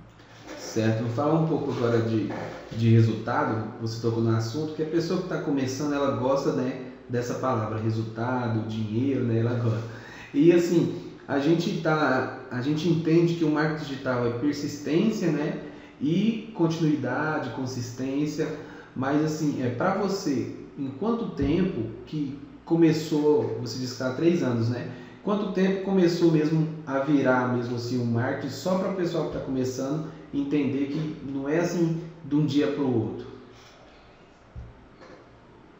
[0.56, 2.30] Certo, vou falar um pouco agora de,
[2.72, 6.86] de resultado, você tocou no assunto, que a pessoa que está começando, ela gosta né,
[7.06, 9.84] dessa palavra, resultado, dinheiro, né, ela gosta.
[10.32, 15.60] E assim, a gente, tá, a gente entende que o marketing digital é persistência, né,
[16.00, 18.48] e continuidade, consistência,
[18.96, 24.12] mas assim, é para você, em quanto tempo que começou, você disse que está há
[24.12, 24.90] três anos, né?
[25.22, 29.36] Quanto tempo começou mesmo a virar mesmo assim o marketing só para o pessoal que
[29.36, 33.27] está começando entender que não é assim de um dia para o outro.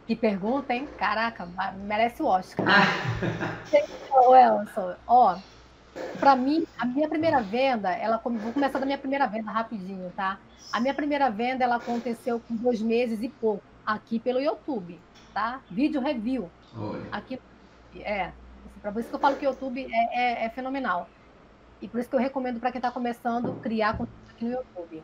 [0.08, 0.88] Que pergunta, hein?
[0.96, 1.46] Caraca,
[1.84, 2.64] merece o Oscar.
[4.10, 5.36] Ô, Elson, ó,
[6.18, 10.38] para mim, a minha primeira venda, ela vou começar da minha primeira venda rapidinho, tá?
[10.72, 14.98] A minha primeira venda, ela aconteceu com dois meses e pouco, aqui pelo YouTube,
[15.34, 15.60] tá?
[15.70, 16.50] Vídeo review.
[16.74, 17.02] Olha.
[17.12, 17.38] Aqui,
[18.00, 18.32] é.
[18.80, 21.06] Para isso que eu falo que o YouTube é, é, é fenomenal.
[21.82, 25.02] E por isso que eu recomendo para quem está começando criar conteúdo aqui no YouTube.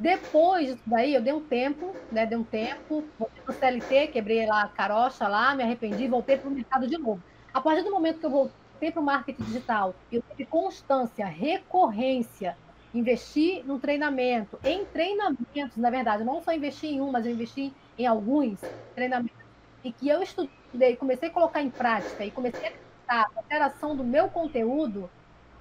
[0.00, 2.24] Depois disso daí, eu dei um tempo, né?
[2.26, 6.38] Dei um tempo, voltei para o CLT, quebrei lá a carocha lá, me arrependi, voltei
[6.38, 7.24] para o mercado de novo.
[7.52, 12.56] A partir do momento que eu voltei para o marketing digital, eu tive constância, recorrência
[12.94, 17.76] Investi num treinamento, em treinamentos, na verdade, não só investi em um, mas eu investi
[17.98, 18.60] em alguns
[18.94, 19.36] treinamentos,
[19.84, 22.72] e que eu estudei, comecei a colocar em prática e comecei a
[23.08, 25.10] a alteração do meu conteúdo,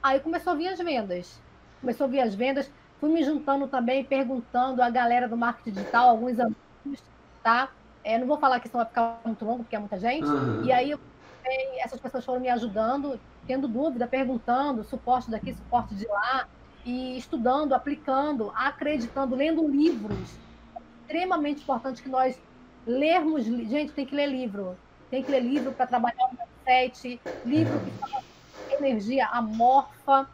[0.04, 1.42] aí começou a vir as vendas.
[1.80, 6.10] Começou a vir as vendas, fui me juntando também, perguntando a galera do marketing digital,
[6.10, 7.04] alguns amigos,
[7.44, 7.70] tá?
[8.04, 10.26] É, não vou falar que isso vai ficar muito longo, porque é muita gente.
[10.26, 10.64] Uhum.
[10.64, 10.96] E aí
[11.80, 16.48] essas pessoas foram me ajudando, tendo dúvida, perguntando, suporte daqui, suporte de lá,
[16.86, 20.38] e estudando, aplicando, acreditando, lendo livros.
[20.76, 22.40] É extremamente importante que nós
[22.86, 23.44] lermos.
[23.46, 24.78] Gente, tem que ler livro.
[25.10, 28.24] Tem que ler livro para trabalhar o mindset, livro que fala
[28.70, 30.30] energia amorfa,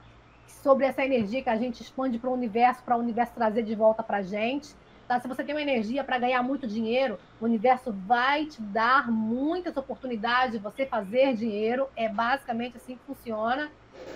[0.64, 3.76] sobre essa energia que a gente expande para o universo, para o universo trazer de
[3.76, 4.74] volta para a gente.
[5.08, 5.20] Tá?
[5.20, 9.76] Se você tem uma energia para ganhar muito dinheiro, o universo vai te dar muitas
[9.76, 11.88] oportunidades de você fazer dinheiro.
[11.96, 13.70] É basicamente assim que funciona.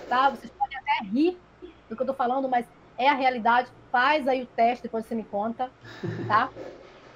[0.08, 0.30] Tá?
[0.30, 1.38] Vocês podem até rir
[1.88, 3.68] do que eu estou falando, mas é a realidade.
[3.92, 5.70] Faz aí o teste, depois você me conta.
[6.26, 6.48] Tá?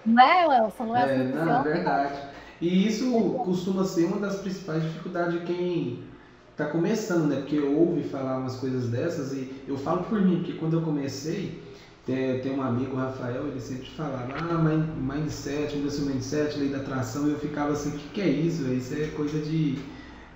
[0.05, 0.85] Não é, Elson?
[0.85, 2.15] Não é, é assim Não, é verdade.
[2.61, 3.13] E isso
[3.45, 6.05] costuma ser uma das principais dificuldades de quem
[6.53, 7.37] está começando, né?
[7.37, 11.61] Porque ouve falar umas coisas dessas e eu falo por mim, porque quando eu comecei,
[12.07, 16.69] tem, tem um amigo, o Rafael, ele sempre falava, ah, mindset, muda seu mindset, lei
[16.69, 18.65] da atração, e eu ficava assim, o que, que é isso?
[18.73, 19.79] Isso é coisa de,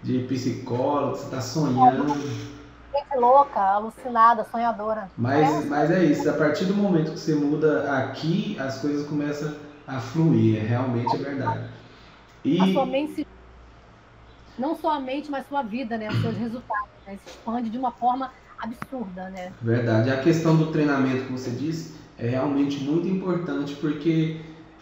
[0.02, 2.14] de psicólogo, você está sonhando.
[2.14, 5.10] Gente louca, alucinada, sonhadora.
[5.18, 5.68] Mas é.
[5.68, 9.54] mas é isso, a partir do momento que você muda aqui, as coisas começam
[9.86, 11.64] a fluir, é, realmente é verdade.
[12.44, 12.60] E...
[12.60, 13.26] A sua mente,
[14.58, 16.08] não só a mente, mas sua vida, né?
[16.08, 17.18] Os seus resultados, né?
[17.24, 19.52] Se expande de uma forma absurda, né?
[19.62, 20.10] Verdade.
[20.10, 24.40] A questão do treinamento que você disse é realmente muito importante porque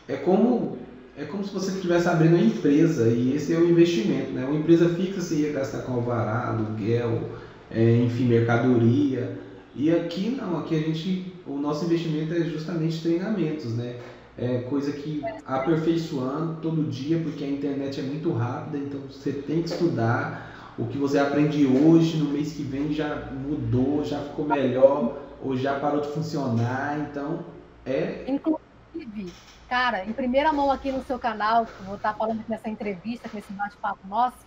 [0.09, 0.79] é como
[1.17, 4.45] é como se você estivesse abrindo uma empresa e esse é o investimento, né?
[4.45, 7.31] Uma empresa fixa você ia gastar com alvará, aluguel,
[7.71, 9.39] é, enfim, mercadoria.
[9.77, 13.97] E aqui não, aqui a gente, o nosso investimento é justamente treinamentos, né?
[14.37, 19.63] É coisa que aperfeiçoando todo dia, porque a internet é muito rápida, então você tem
[19.63, 20.75] que estudar.
[20.77, 25.57] O que você aprende hoje, no mês que vem já mudou, já ficou melhor, ou
[25.57, 27.45] já parou de funcionar, então
[27.87, 28.25] é.
[28.27, 29.33] Inclusive,
[29.69, 34.07] cara, em primeira mão aqui no seu canal, vou estar falando nessa entrevista, nesse bate-papo
[34.09, 34.39] nosso,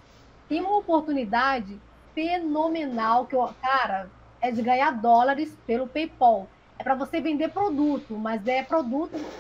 [0.50, 1.82] tem uma oportunidade
[2.13, 6.50] fenomenal que eu, cara, é de ganhar dólares pelo PayPal.
[6.78, 9.34] É para você vender produto, mas é produto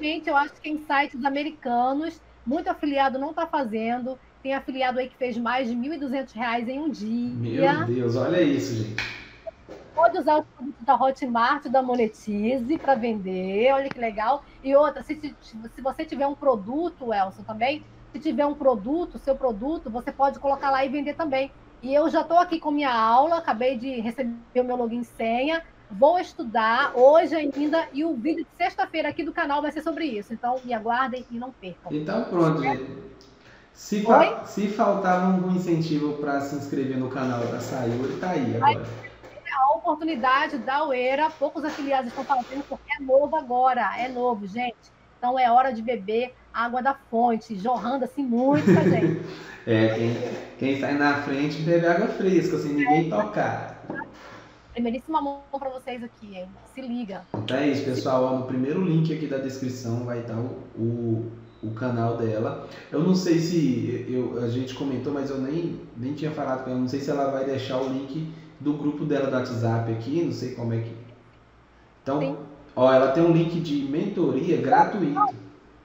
[0.00, 4.18] infelizmente, eu acho que em sites americanos, muito afiliado não está fazendo.
[4.42, 7.72] Tem afiliado aí que fez mais de R$ 1.200 em um dia.
[7.72, 9.20] Meu Deus, olha isso, gente.
[9.94, 14.42] Pode usar o produto da Hotmart, da Monetize para vender, olha que legal.
[14.62, 17.84] E outra, se, se você tiver um produto, Elson, também,
[18.14, 21.52] se tiver um produto, seu produto, você pode colocar lá e vender também.
[21.82, 25.62] E eu já estou aqui com minha aula, acabei de receber o meu login senha.
[25.90, 30.04] Vou estudar hoje ainda e o vídeo de sexta-feira aqui do canal vai ser sobre
[30.04, 30.32] isso.
[30.32, 31.92] Então me aguardem e não percam.
[31.92, 32.62] Então pronto.
[33.72, 38.56] Se, fa se faltava um incentivo para se inscrever no canal da Sayuri, tá aí
[38.56, 38.86] agora.
[39.52, 44.92] A oportunidade da Ueira, poucos afiliados estão fazendo porque é novo agora, é novo, gente.
[45.18, 49.22] Então é hora de beber água da fonte, jorrando assim muito pra gente.
[49.66, 50.16] é, quem,
[50.58, 53.82] quem sai na frente bebe água fresca, sem ninguém tocar.
[54.72, 56.48] Primeiríssima mão para vocês aqui, hein?
[56.74, 57.24] Se liga.
[57.52, 58.38] É isso, pessoal.
[58.38, 62.68] no primeiro link aqui da descrição vai estar o, o, o, canal dela.
[62.92, 66.70] Eu não sei se eu, a gente comentou, mas eu nem, nem tinha falado com
[66.70, 66.78] ela.
[66.78, 70.22] Não sei se ela vai deixar o link do grupo dela do WhatsApp aqui.
[70.22, 70.96] Não sei como é que.
[72.02, 72.36] Então, Sim.
[72.76, 75.20] ó, ela tem um link de mentoria gratuito.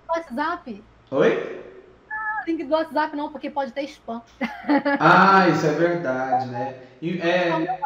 [0.08, 0.84] WhatsApp?
[1.10, 1.62] Oi?
[2.12, 4.22] Ah, link do WhatsApp não, porque pode ter spam.
[5.00, 6.76] Ah, isso é verdade, né?
[7.02, 7.80] E, é,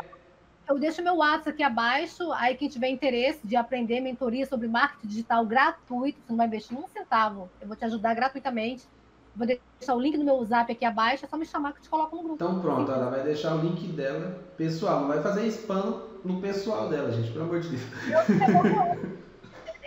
[0.70, 2.32] eu deixo meu WhatsApp aqui abaixo.
[2.34, 6.78] Aí, quem tiver interesse de aprender mentoria sobre marketing digital gratuito, você não vai investir
[6.78, 7.50] um centavo.
[7.60, 8.84] Eu vou te ajudar gratuitamente.
[9.36, 11.26] Vou deixar o link do meu Zap aqui abaixo.
[11.26, 12.36] É só me chamar que eu te coloco no grupo.
[12.36, 12.92] Então, pronto.
[12.92, 15.02] Ela vai deixar o link dela pessoal.
[15.02, 17.32] Não vai fazer spam no pessoal dela, gente.
[17.32, 17.82] Pelo amor de Deus.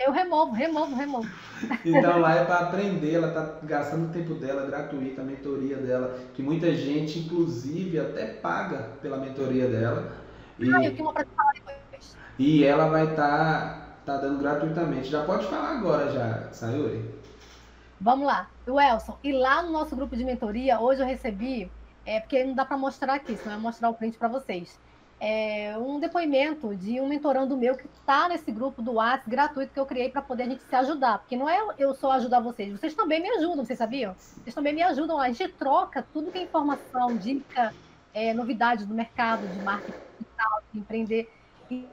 [0.05, 1.29] Eu removo, removo, removo.
[1.85, 6.19] Então lá é para aprender, ela está gastando o tempo dela gratuita, a mentoria dela,
[6.33, 10.22] que muita gente, inclusive, até paga pela mentoria dela.
[10.63, 12.17] E, ah, eu tenho uma para falar depois.
[12.39, 15.09] E ela vai estar tá, tá dando gratuitamente.
[15.09, 17.13] Já pode falar agora já, Sayuri.
[17.99, 18.49] Vamos lá.
[18.67, 21.71] O Elson, e lá no nosso grupo de mentoria, hoje eu recebi,
[22.05, 24.79] é porque não dá para mostrar aqui, senão é mostrar o print para vocês.
[25.19, 29.79] É, um depoimento de um mentorando meu que está nesse grupo do WhatsApp gratuito que
[29.79, 31.19] eu criei para poder a gente se ajudar.
[31.19, 34.13] Porque não é eu só ajudar vocês, vocês também me ajudam, vocês sabiam?
[34.13, 35.17] Vocês também me ajudam.
[35.21, 37.73] A gente troca tudo que é informação, dica,
[38.13, 41.29] é, novidades do mercado de marketing digital, de empreender.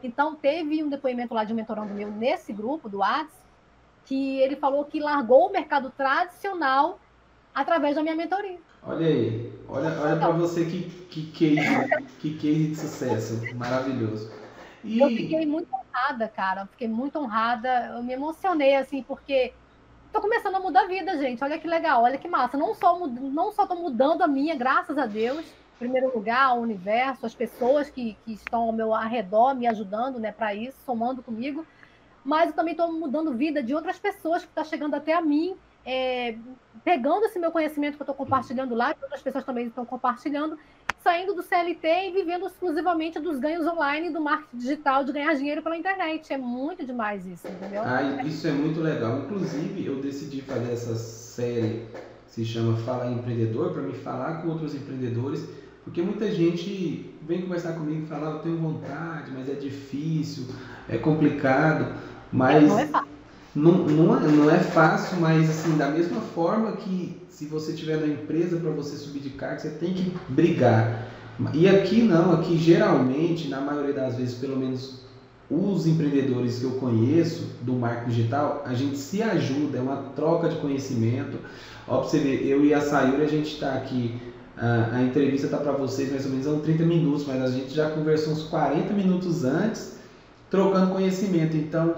[0.02, 3.32] Então, teve um depoimento lá de um mentorando meu nesse grupo do WhatsApp,
[4.04, 6.98] que ele falou que largou o mercado tradicional
[7.54, 8.58] através da minha mentoria.
[8.82, 14.32] Olha aí, olha, olha para você que, que, case, que case de sucesso, maravilhoso.
[14.82, 14.98] E...
[14.98, 19.52] Eu fiquei muito honrada, cara, fiquei muito honrada, eu me emocionei, assim, porque
[20.12, 22.98] tô começando a mudar a vida, gente, olha que legal, olha que massa, não só,
[23.06, 25.44] não só tô mudando a minha, graças a Deus,
[25.80, 30.30] primeiro lugar, o universo, as pessoas que, que estão ao meu arredor me ajudando, né,
[30.30, 31.66] para isso, somando comigo,
[32.22, 35.22] mas eu também estou mudando vida de outras pessoas que estão tá chegando até a
[35.22, 36.36] mim, é,
[36.84, 40.58] pegando esse meu conhecimento que eu estou compartilhando lá, que outras pessoas também estão compartilhando,
[41.02, 45.62] saindo do CLT e vivendo exclusivamente dos ganhos online do marketing digital, de ganhar dinheiro
[45.62, 46.30] pela internet.
[46.30, 47.82] É muito demais isso, entendeu?
[47.82, 49.20] Ah, isso é muito legal.
[49.20, 51.86] Inclusive, eu decidi fazer essa série,
[52.26, 55.48] se chama Fala Empreendedor, para me falar com outros empreendedores,
[55.90, 60.44] porque muita gente vem conversar comigo e fala, ah, eu tenho vontade, mas é difícil,
[60.88, 61.94] é complicado,
[62.32, 62.68] mas...
[62.68, 63.10] Não é fácil
[63.52, 67.96] não, não, é, não é fácil, mas assim, da mesma forma que se você tiver
[67.96, 71.08] na empresa para você subir de cargo, você tem que brigar.
[71.52, 75.00] E aqui não, aqui geralmente, na maioria das vezes, pelo menos
[75.50, 80.48] os empreendedores que eu conheço do marketing digital, a gente se ajuda, é uma troca
[80.48, 81.38] de conhecimento.
[81.88, 84.14] Ó, pra você ver, eu e a Sayuri, a gente está aqui,
[84.60, 87.90] a, entrevista está para vocês mais ou menos uns 30 minutos, mas a gente já
[87.90, 89.94] conversou uns 40 minutos antes,
[90.50, 91.56] trocando conhecimento.
[91.56, 91.94] Então,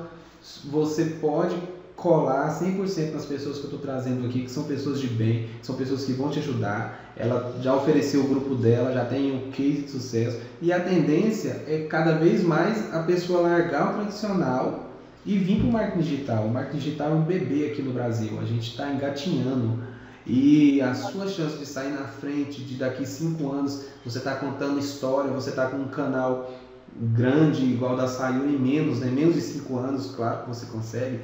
[0.71, 1.57] você pode
[1.97, 5.75] colar 100% nas pessoas que eu estou trazendo aqui, que são pessoas de bem, são
[5.75, 7.13] pessoas que vão te ajudar.
[7.17, 10.39] Ela já ofereceu o grupo dela, já tem um case de sucesso.
[10.61, 14.91] E a tendência é cada vez mais a pessoa largar o tradicional
[15.27, 16.45] e vir para o marketing digital.
[16.45, 19.92] O marketing digital é um bebê aqui no Brasil, a gente está engatinhando.
[20.27, 24.79] E a sua chance de sair na frente, de daqui cinco anos, você está contando
[24.79, 26.51] história, você está com um canal
[26.97, 29.11] grande, igual da Sayuri, em menos, né?
[29.11, 31.21] menos de 5 anos, claro que você consegue.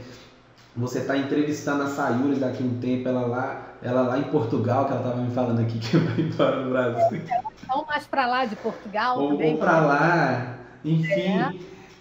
[0.77, 4.87] Você está entrevistando a Sayuri daqui a um tempo, ela lá, ela lá em Portugal,
[4.87, 7.23] que ela estava me falando aqui que vai embora no Brasil.
[7.71, 9.53] Ou mais para lá de Portugal ou, também.
[9.53, 11.11] Ou para lá, enfim.
[11.11, 11.53] É.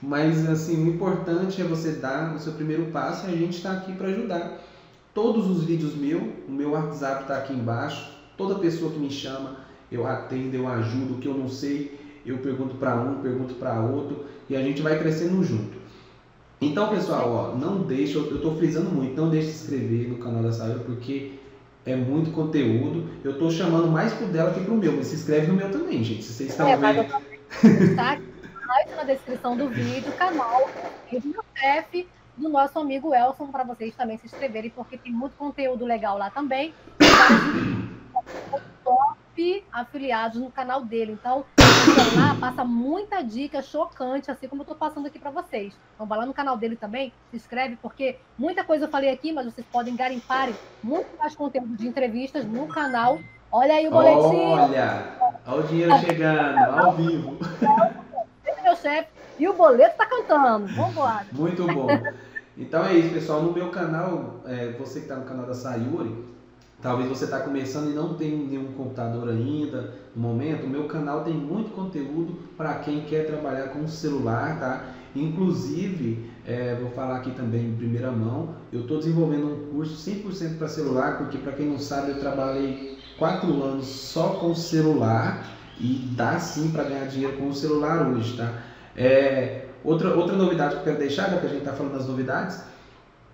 [0.02, 3.72] Mas assim, o importante é você dar o seu primeiro passo e a gente está
[3.72, 4.60] aqui para ajudar.
[5.17, 8.08] Todos os vídeos meus, o meu WhatsApp está aqui embaixo.
[8.38, 11.15] Toda pessoa que me chama, eu atendo, eu ajudo.
[11.15, 14.80] O que eu não sei, eu pergunto para um, pergunto para outro e a gente
[14.84, 15.75] vai crescendo junto.
[16.62, 20.19] Então, pessoal, ó, não deixe, eu estou frisando muito, não deixe de se inscrever no
[20.19, 21.32] canal da Sayuri porque
[21.84, 23.10] é muito conteúdo.
[23.23, 26.03] Eu estou chamando mais pro dela que pro meu, mas se inscreve no meu também,
[26.03, 26.23] gente.
[26.23, 27.08] Se vocês estão é, vendo.
[27.95, 28.19] Tá
[28.95, 30.69] na descrição do vídeo, canal
[31.12, 35.36] do meu chefe, do nosso amigo Elson, para vocês também se inscreverem, porque tem muito
[35.36, 36.73] conteúdo legal lá também.
[38.84, 41.12] top afiliados no canal dele.
[41.12, 41.45] Então,
[42.15, 45.73] lá passa muita dica chocante, assim como eu estou passando aqui para vocês.
[45.95, 49.32] Então, vai lá no canal dele também, se inscreve, porque muita coisa eu falei aqui,
[49.32, 50.50] mas vocês podem garimpar
[50.84, 53.19] muito mais conteúdo de entrevistas no canal.
[53.52, 54.54] Olha aí o boletim.
[54.54, 57.38] Olha, olha o dinheiro chegando, ao vivo.
[58.63, 59.10] Meu chefe.
[59.39, 60.67] E o boleto está cantando.
[60.67, 61.26] Vamos embora.
[61.32, 61.88] Muito bom.
[62.58, 63.43] Então é isso, pessoal.
[63.43, 66.28] No meu canal, é, você que está no canal da Sayuri,
[66.80, 70.65] Talvez você está começando e não tem nenhum computador ainda no momento.
[70.65, 74.93] O meu canal tem muito conteúdo para quem quer trabalhar com celular, tá?
[75.15, 80.60] Inclusive, é, vou falar aqui também em primeira mão, eu estou desenvolvendo um curso 100%
[80.60, 86.08] para celular, porque para quem não sabe, eu trabalhei quatro anos só com celular e
[86.15, 88.62] dá sim para ganhar dinheiro com o celular hoje, tá?
[88.96, 92.08] É, outra, outra novidade que eu quero deixar, já que a gente está falando das
[92.08, 92.60] novidades,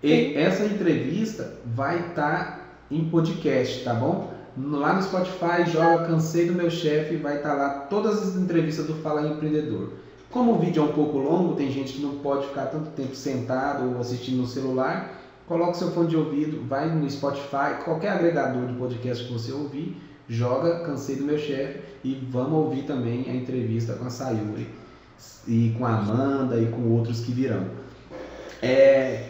[0.00, 4.32] essa entrevista vai estar tá em podcast, tá bom?
[4.56, 8.86] Lá no Spotify, joga Cansei do Meu Chefe, vai estar tá lá todas as entrevistas
[8.86, 9.94] do Fala Empreendedor.
[10.30, 13.16] Como o vídeo é um pouco longo, tem gente que não pode ficar tanto tempo
[13.16, 15.12] sentado ou assistindo no celular,
[15.48, 19.96] coloque seu fone de ouvido, vai no Spotify, qualquer agregador de podcast que você ouvir,
[20.28, 24.83] joga Cansei do Meu Chefe e vamos ouvir também a entrevista com a Sayuri
[25.46, 27.68] e com a Amanda e com outros que virão.
[28.62, 29.28] É,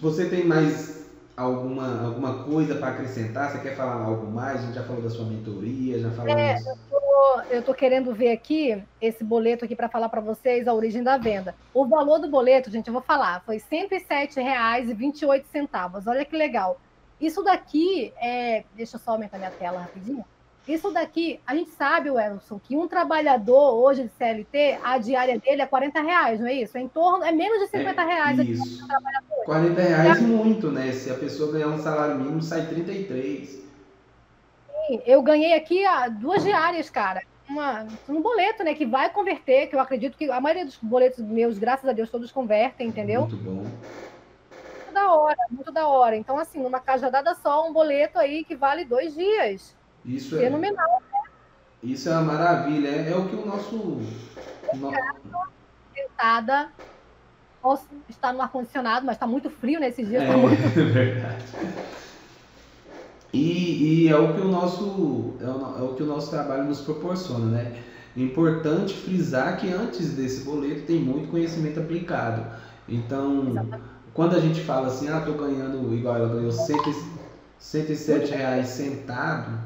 [0.00, 1.06] você tem mais
[1.36, 3.50] alguma, alguma coisa para acrescentar?
[3.50, 4.60] Você quer falar algo mais?
[4.60, 8.14] A gente já falou da sua mentoria, já falou é, eu tô, eu tô querendo
[8.14, 11.54] ver aqui esse boleto aqui para falar para vocês a origem da venda.
[11.74, 16.06] O valor do boleto, gente, eu vou falar, foi R$ 107,28.
[16.06, 16.80] Olha que legal.
[17.20, 18.64] Isso daqui é.
[18.74, 20.24] Deixa eu só aumentar minha tela rapidinho.
[20.66, 25.62] Isso daqui, a gente sabe, Wilson, que um trabalhador hoje de CLT, a diária dele
[25.62, 26.78] é 40 reais, não é isso?
[26.78, 28.86] É em torno, é menos de 50 é, reais isso.
[29.44, 30.92] 40 reais é muito, né?
[30.92, 33.48] Se a pessoa ganhar um salário mínimo, sai 33.
[34.86, 35.82] Sim, eu ganhei aqui
[36.20, 37.22] duas diárias, cara.
[37.48, 38.72] uma, um boleto, né?
[38.74, 42.08] Que vai converter, que eu acredito que a maioria dos boletos meus, graças a Deus,
[42.08, 43.22] todos convertem, entendeu?
[43.22, 43.64] Muito bom.
[43.64, 46.14] Muito da hora, muito da hora.
[46.14, 49.74] Então, assim, numa cajadada só, um boleto aí que vale dois dias.
[50.04, 51.12] Isso Fenomenal, é.
[51.12, 51.22] Né?
[51.82, 52.88] Isso é uma maravilha.
[52.88, 54.00] É, é o que o nosso.
[55.94, 56.68] Sentada.
[58.08, 60.22] Estar no ar-condicionado, mas está muito frio nesses dias.
[60.22, 60.60] É, tá muito...
[60.92, 61.44] verdade.
[63.32, 66.64] E, e, é o que o nosso é o, é o, que o nosso trabalho
[66.64, 67.82] nos proporciona, né?
[68.16, 72.44] É importante frisar que antes desse boleto tem muito conhecimento aplicado.
[72.86, 73.82] Então, Exatamente.
[74.12, 79.58] quando a gente fala assim, ah, tô ganhando igual ela ganhou 107 reais sentado,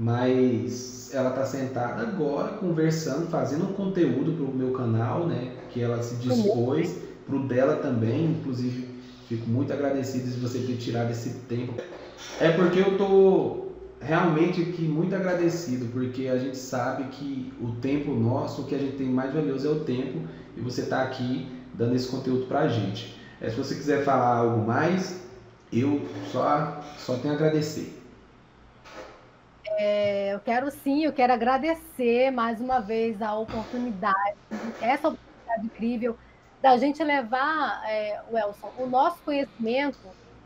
[0.00, 5.52] mas ela tá sentada agora conversando, fazendo um conteúdo para o meu canal, né?
[5.70, 6.96] Que ela se dispôs,
[7.26, 8.88] para o dela também, inclusive
[9.28, 11.74] fico muito agradecido de você ter tirado esse tempo
[12.40, 13.66] é porque eu tô
[14.00, 18.78] realmente aqui muito agradecido, porque a gente sabe que o tempo nosso, o que a
[18.78, 20.20] gente tem mais valioso é o tempo,
[20.56, 23.14] e você está aqui dando esse conteúdo para a gente.
[23.40, 25.20] É, se você quiser falar algo mais,
[25.72, 26.00] eu
[26.32, 27.99] só, só tenho a agradecer.
[29.82, 34.36] É, eu quero sim, eu quero agradecer mais uma vez a oportunidade,
[34.78, 36.18] essa oportunidade incrível
[36.60, 39.96] da gente levar, é, Welson, o nosso conhecimento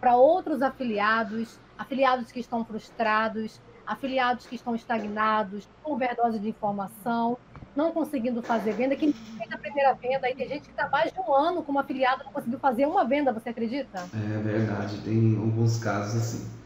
[0.00, 7.36] para outros afiliados, afiliados que estão frustrados, afiliados que estão estagnados, com overdose de informação,
[7.74, 11.12] não conseguindo fazer venda, que fez a primeira venda, aí tem gente que está mais
[11.12, 13.98] de um ano como afiliado não conseguiu fazer uma venda, você acredita?
[14.14, 16.63] É verdade, tem alguns casos assim.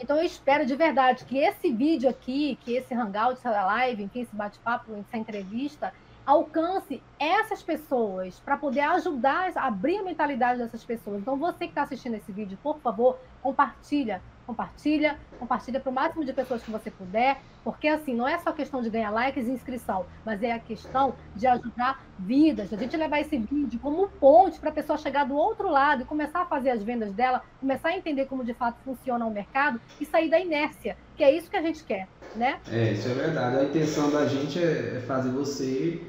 [0.00, 4.20] Então eu espero de verdade que esse vídeo aqui, que esse hangout, essa live, enfim,
[4.20, 5.92] esse bate-papo, essa entrevista,
[6.24, 11.20] alcance essas pessoas para poder ajudar a abrir a mentalidade dessas pessoas.
[11.20, 16.24] Então, você que está assistindo esse vídeo, por favor, compartilha, compartilha, compartilha para o máximo
[16.24, 19.50] de pessoas que você puder, porque assim, não é só questão de ganhar likes e
[19.50, 24.08] inscrição, mas é a questão de ajudar vidas, de a gente levar esse vídeo como
[24.08, 27.42] ponte para a pessoa chegar do outro lado e começar a fazer as vendas dela,
[27.60, 31.30] começar a entender como de fato funciona o mercado e sair da inércia, que é
[31.30, 32.58] isso que a gente quer, né?
[32.72, 33.58] É, isso é verdade.
[33.58, 36.00] A intenção da gente é, é fazer você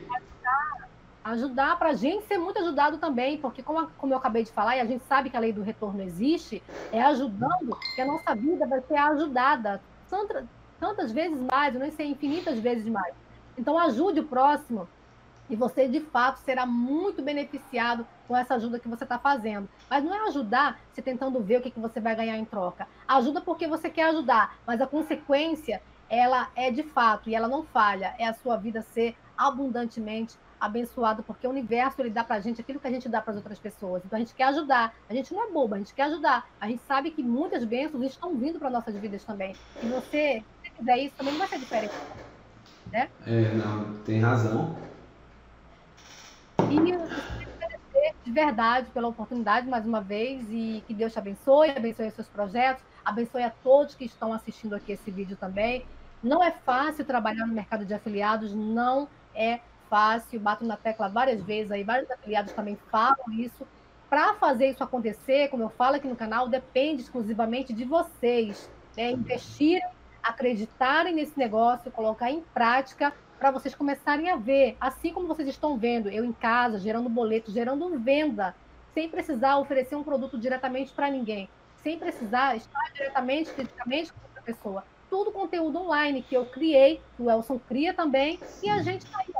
[1.31, 4.77] ajudar para a gente ser muito ajudado também, porque como, como eu acabei de falar,
[4.77, 6.61] e a gente sabe que a lei do retorno existe,
[6.91, 10.45] é ajudando que a nossa vida vai ser ajudada tantas,
[10.79, 13.13] tantas vezes mais, eu nem sei, infinitas vezes mais.
[13.57, 14.87] Então ajude o próximo
[15.49, 19.67] e você de fato será muito beneficiado com essa ajuda que você está fazendo.
[19.89, 22.87] Mas não é ajudar se tentando ver o que, que você vai ganhar em troca.
[23.07, 27.63] Ajuda porque você quer ajudar, mas a consequência ela é de fato e ela não
[27.63, 32.39] falha, é a sua vida ser abundantemente abençoado, porque o universo ele dá para a
[32.39, 34.03] gente aquilo que a gente dá para as outras pessoas.
[34.05, 34.93] Então a gente quer ajudar.
[35.09, 36.47] A gente não é boba, a gente quer ajudar.
[36.59, 39.55] A gente sabe que muitas bênçãos estão vindo para nossas vidas também.
[39.81, 41.93] E você, se fizer isso, também não vai ser diferente.
[42.91, 43.09] Né?
[43.25, 44.75] É, não, tem razão.
[46.69, 52.07] E agradecer de verdade pela oportunidade mais uma vez e que Deus te abençoe, abençoe
[52.07, 55.85] os seus projetos, abençoe a todos que estão assistindo aqui esse vídeo também.
[56.21, 61.41] Não é fácil trabalhar no mercado de afiliados, não é fácil, bato na tecla várias
[61.41, 63.67] vezes aí, vários afiliados também falam isso.
[64.09, 69.11] Para fazer isso acontecer, como eu falo aqui no canal, depende exclusivamente de vocês, né?
[69.11, 69.87] investirem,
[70.23, 75.77] acreditarem nesse negócio, colocar em prática para vocês começarem a ver, assim como vocês estão
[75.77, 78.53] vendo, eu em casa, gerando boleto, gerando venda,
[78.93, 81.47] sem precisar oferecer um produto diretamente para ninguém,
[81.81, 84.83] sem precisar estar diretamente, fisicamente com outra pessoa.
[85.09, 89.33] Tudo conteúdo online que eu criei, o Elson cria também, e a gente está aí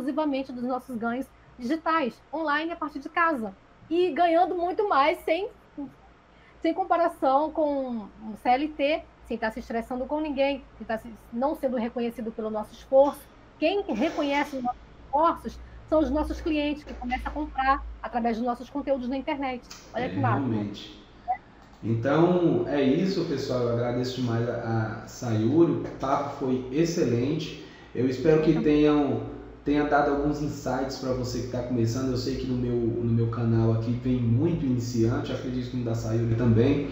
[0.00, 1.26] exclusivamente dos nossos ganhos
[1.58, 3.54] digitais, online a partir de casa.
[3.88, 5.48] E ganhando muito mais sem,
[6.62, 11.00] sem comparação com o CLT, sem estar se estressando com ninguém, sem estar
[11.32, 13.20] não sendo reconhecido pelo nosso esforço.
[13.58, 18.46] Quem reconhece os nossos esforços são os nossos clientes que começam a comprar através dos
[18.46, 19.62] nossos conteúdos na internet.
[19.92, 20.38] Olha é, que massa.
[20.38, 21.00] Realmente.
[21.82, 23.62] Então é isso, pessoal.
[23.62, 25.72] Eu agradeço demais a, a Sayuri.
[25.72, 27.66] O papo foi excelente.
[27.94, 32.10] Eu espero que tenham tenha dado alguns insights para você que está começando.
[32.10, 35.84] Eu sei que no meu, no meu canal aqui vem muito iniciante, acredito que no
[35.84, 36.88] da Sayuri também.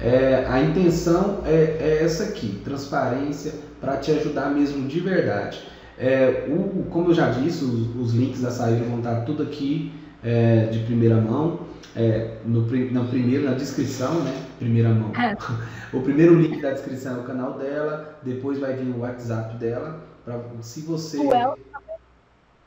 [0.00, 5.60] É, a intenção é, é, essa aqui, transparência, para te ajudar mesmo de verdade.
[5.98, 9.92] É, o, como eu já disse, os, os links da Sayuri vão estar tudo aqui
[10.22, 11.66] é, de primeira mão.
[11.96, 14.42] É, no, no primeiro, na descrição, né?
[14.58, 15.12] Primeira mão.
[15.14, 15.36] É.
[15.90, 20.04] O primeiro link da descrição é o canal dela, depois vai vir o WhatsApp dela.
[20.22, 21.16] Pra, se você.
[21.16, 21.58] O El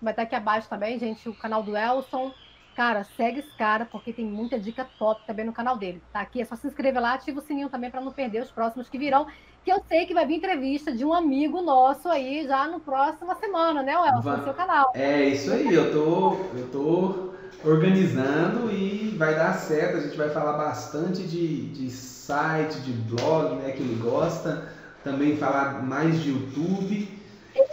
[0.02, 2.32] vai estar aqui abaixo também, gente, o canal do Elson.
[2.76, 6.02] Cara, segue esse cara, porque tem muita dica top também no canal dele.
[6.14, 8.52] Tá aqui, é só se inscrever lá, ativa o sininho também para não perder os
[8.52, 9.28] próximos que virão.
[9.64, 13.36] Que eu sei que vai vir entrevista de um amigo nosso aí já no próxima
[13.36, 14.92] semana, né, Elson, no seu canal.
[14.96, 17.34] É isso aí, eu tô, eu tô
[17.64, 19.98] organizando e vai dar certo.
[19.98, 24.70] A gente vai falar bastante de, de site, de blog, né, que ele gosta.
[25.04, 27.21] Também falar mais de YouTube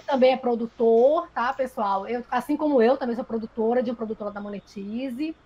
[0.08, 2.08] também é produtor, tá, pessoal?
[2.08, 5.36] Eu, assim como eu, também sou produtora de um produtor da Monetize.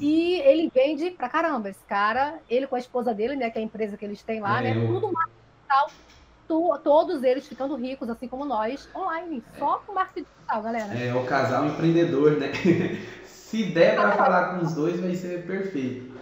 [0.00, 1.68] E ele vende pra caramba.
[1.68, 3.50] Esse cara, ele com a esposa dele, né?
[3.50, 4.86] Que é a empresa que eles têm lá, é, né?
[4.86, 5.90] Tudo digital.
[6.46, 9.44] Tu, todos eles ficando ricos, assim como nós, online.
[9.58, 10.98] Só com marketing digital, galera.
[10.98, 12.50] É, o casal empreendedor, né?
[13.24, 16.17] Se der para falar com os dois, vai ser perfeito.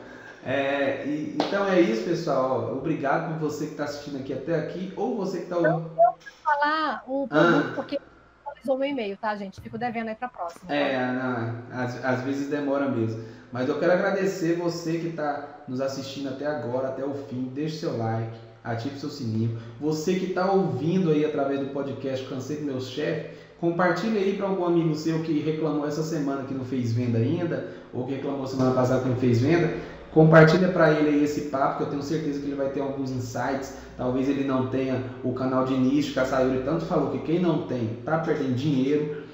[0.46, 2.72] É, e, então é isso, pessoal.
[2.76, 5.88] Obrigado por você que está assistindo aqui até aqui, ou você que está ouvindo.
[5.88, 7.72] Eu vou falar o produto, ah.
[7.74, 7.98] porque
[8.44, 9.60] atualizou meu e-mail, tá, gente?
[9.60, 10.72] Fico devendo aí para a próxima.
[10.72, 13.24] É, não, às, às vezes demora mesmo.
[13.50, 17.50] Mas eu quero agradecer você que está nos assistindo até agora, até o fim.
[17.52, 19.58] Deixe seu like, ative seu sininho.
[19.80, 24.46] Você que está ouvindo aí através do podcast Cansei do Meu Chefe, compartilhe aí para
[24.46, 28.46] algum amigo seu que reclamou essa semana que não fez venda ainda, ou que reclamou
[28.46, 29.74] semana passada que não fez venda
[30.16, 33.10] Compartilha para ele aí esse papo, que eu tenho certeza que ele vai ter alguns
[33.10, 33.76] insights.
[33.98, 37.38] Talvez ele não tenha o canal de nicho, que a Sayuri tanto falou que quem
[37.38, 39.24] não tem está perdendo dinheiro.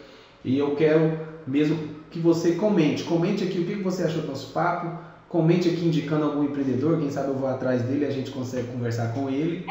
[0.44, 1.78] E eu quero mesmo
[2.10, 3.04] que você comente.
[3.04, 4.98] Comente aqui o que você achou do nosso papo.
[5.28, 6.98] Comente aqui indicando algum empreendedor.
[6.98, 9.64] Quem sabe eu vou atrás dele e a gente consegue conversar com ele.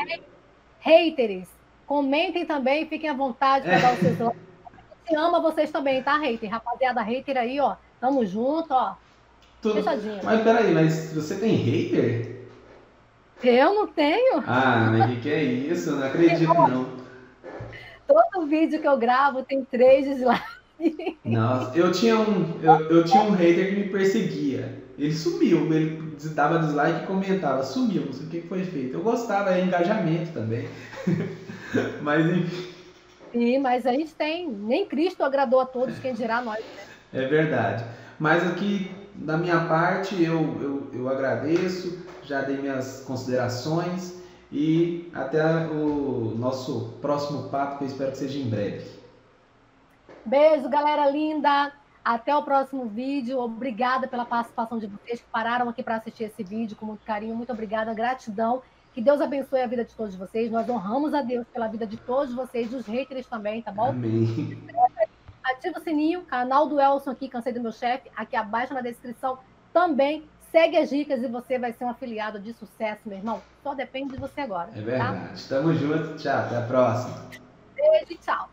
[0.80, 1.49] Haters,
[1.86, 3.82] comentem também, fiquem à vontade para é.
[3.82, 4.39] dar o seu like.
[5.09, 6.49] Se ama vocês também, tá, hater?
[6.49, 7.76] Rapaziada, hater aí, ó.
[7.99, 8.95] Tamo junto, ó.
[9.62, 9.70] Tu...
[10.24, 12.41] Mas peraí, mas você tem hater?
[13.43, 14.43] Eu não tenho.
[14.47, 15.91] Ah, mas que, que é isso?
[15.95, 17.01] Não acredito, não.
[18.07, 20.51] Todo vídeo que eu gravo tem três dislikes.
[21.24, 24.82] Nossa, eu tinha um, eu, eu tinha um hater que me perseguia.
[24.97, 28.95] Ele sumiu, ele dava dislike e comentava, sumiu, não sei o que foi feito.
[28.95, 30.68] Eu gostava, é engajamento também.
[32.01, 32.72] mas enfim.
[33.34, 36.84] Sim, mas a gente tem, nem Cristo agradou a todos, quem dirá nós, né?
[37.14, 37.84] É verdade.
[38.20, 45.43] Mas aqui da minha parte, eu, eu, eu agradeço, já dei minhas considerações e até
[45.68, 48.89] o nosso próximo papo, que eu espero que seja em breve.
[50.26, 51.72] Beijo, galera linda!
[52.03, 53.39] Até o próximo vídeo.
[53.39, 57.36] Obrigada pela participação de vocês que pararam aqui para assistir esse vídeo com muito carinho.
[57.36, 58.64] Muito obrigada, gratidão.
[58.93, 60.51] Que Deus abençoe a vida de todos vocês.
[60.51, 63.89] Nós honramos a Deus pela vida de todos vocês, dos haters também, tá bom?
[63.89, 64.57] Amém.
[65.43, 69.39] Ativa o sininho, canal do Elson aqui, cansei do meu chefe, aqui abaixo na descrição
[69.73, 70.29] também.
[70.51, 73.41] Segue as dicas e você vai ser um afiliado de sucesso, meu irmão.
[73.63, 74.69] Só depende de você agora.
[74.75, 75.43] É verdade.
[75.43, 75.55] Tá?
[75.55, 76.17] Tamo junto.
[76.17, 76.37] Tchau.
[76.37, 77.29] Até a próxima.
[77.73, 78.49] Beijo e tchau.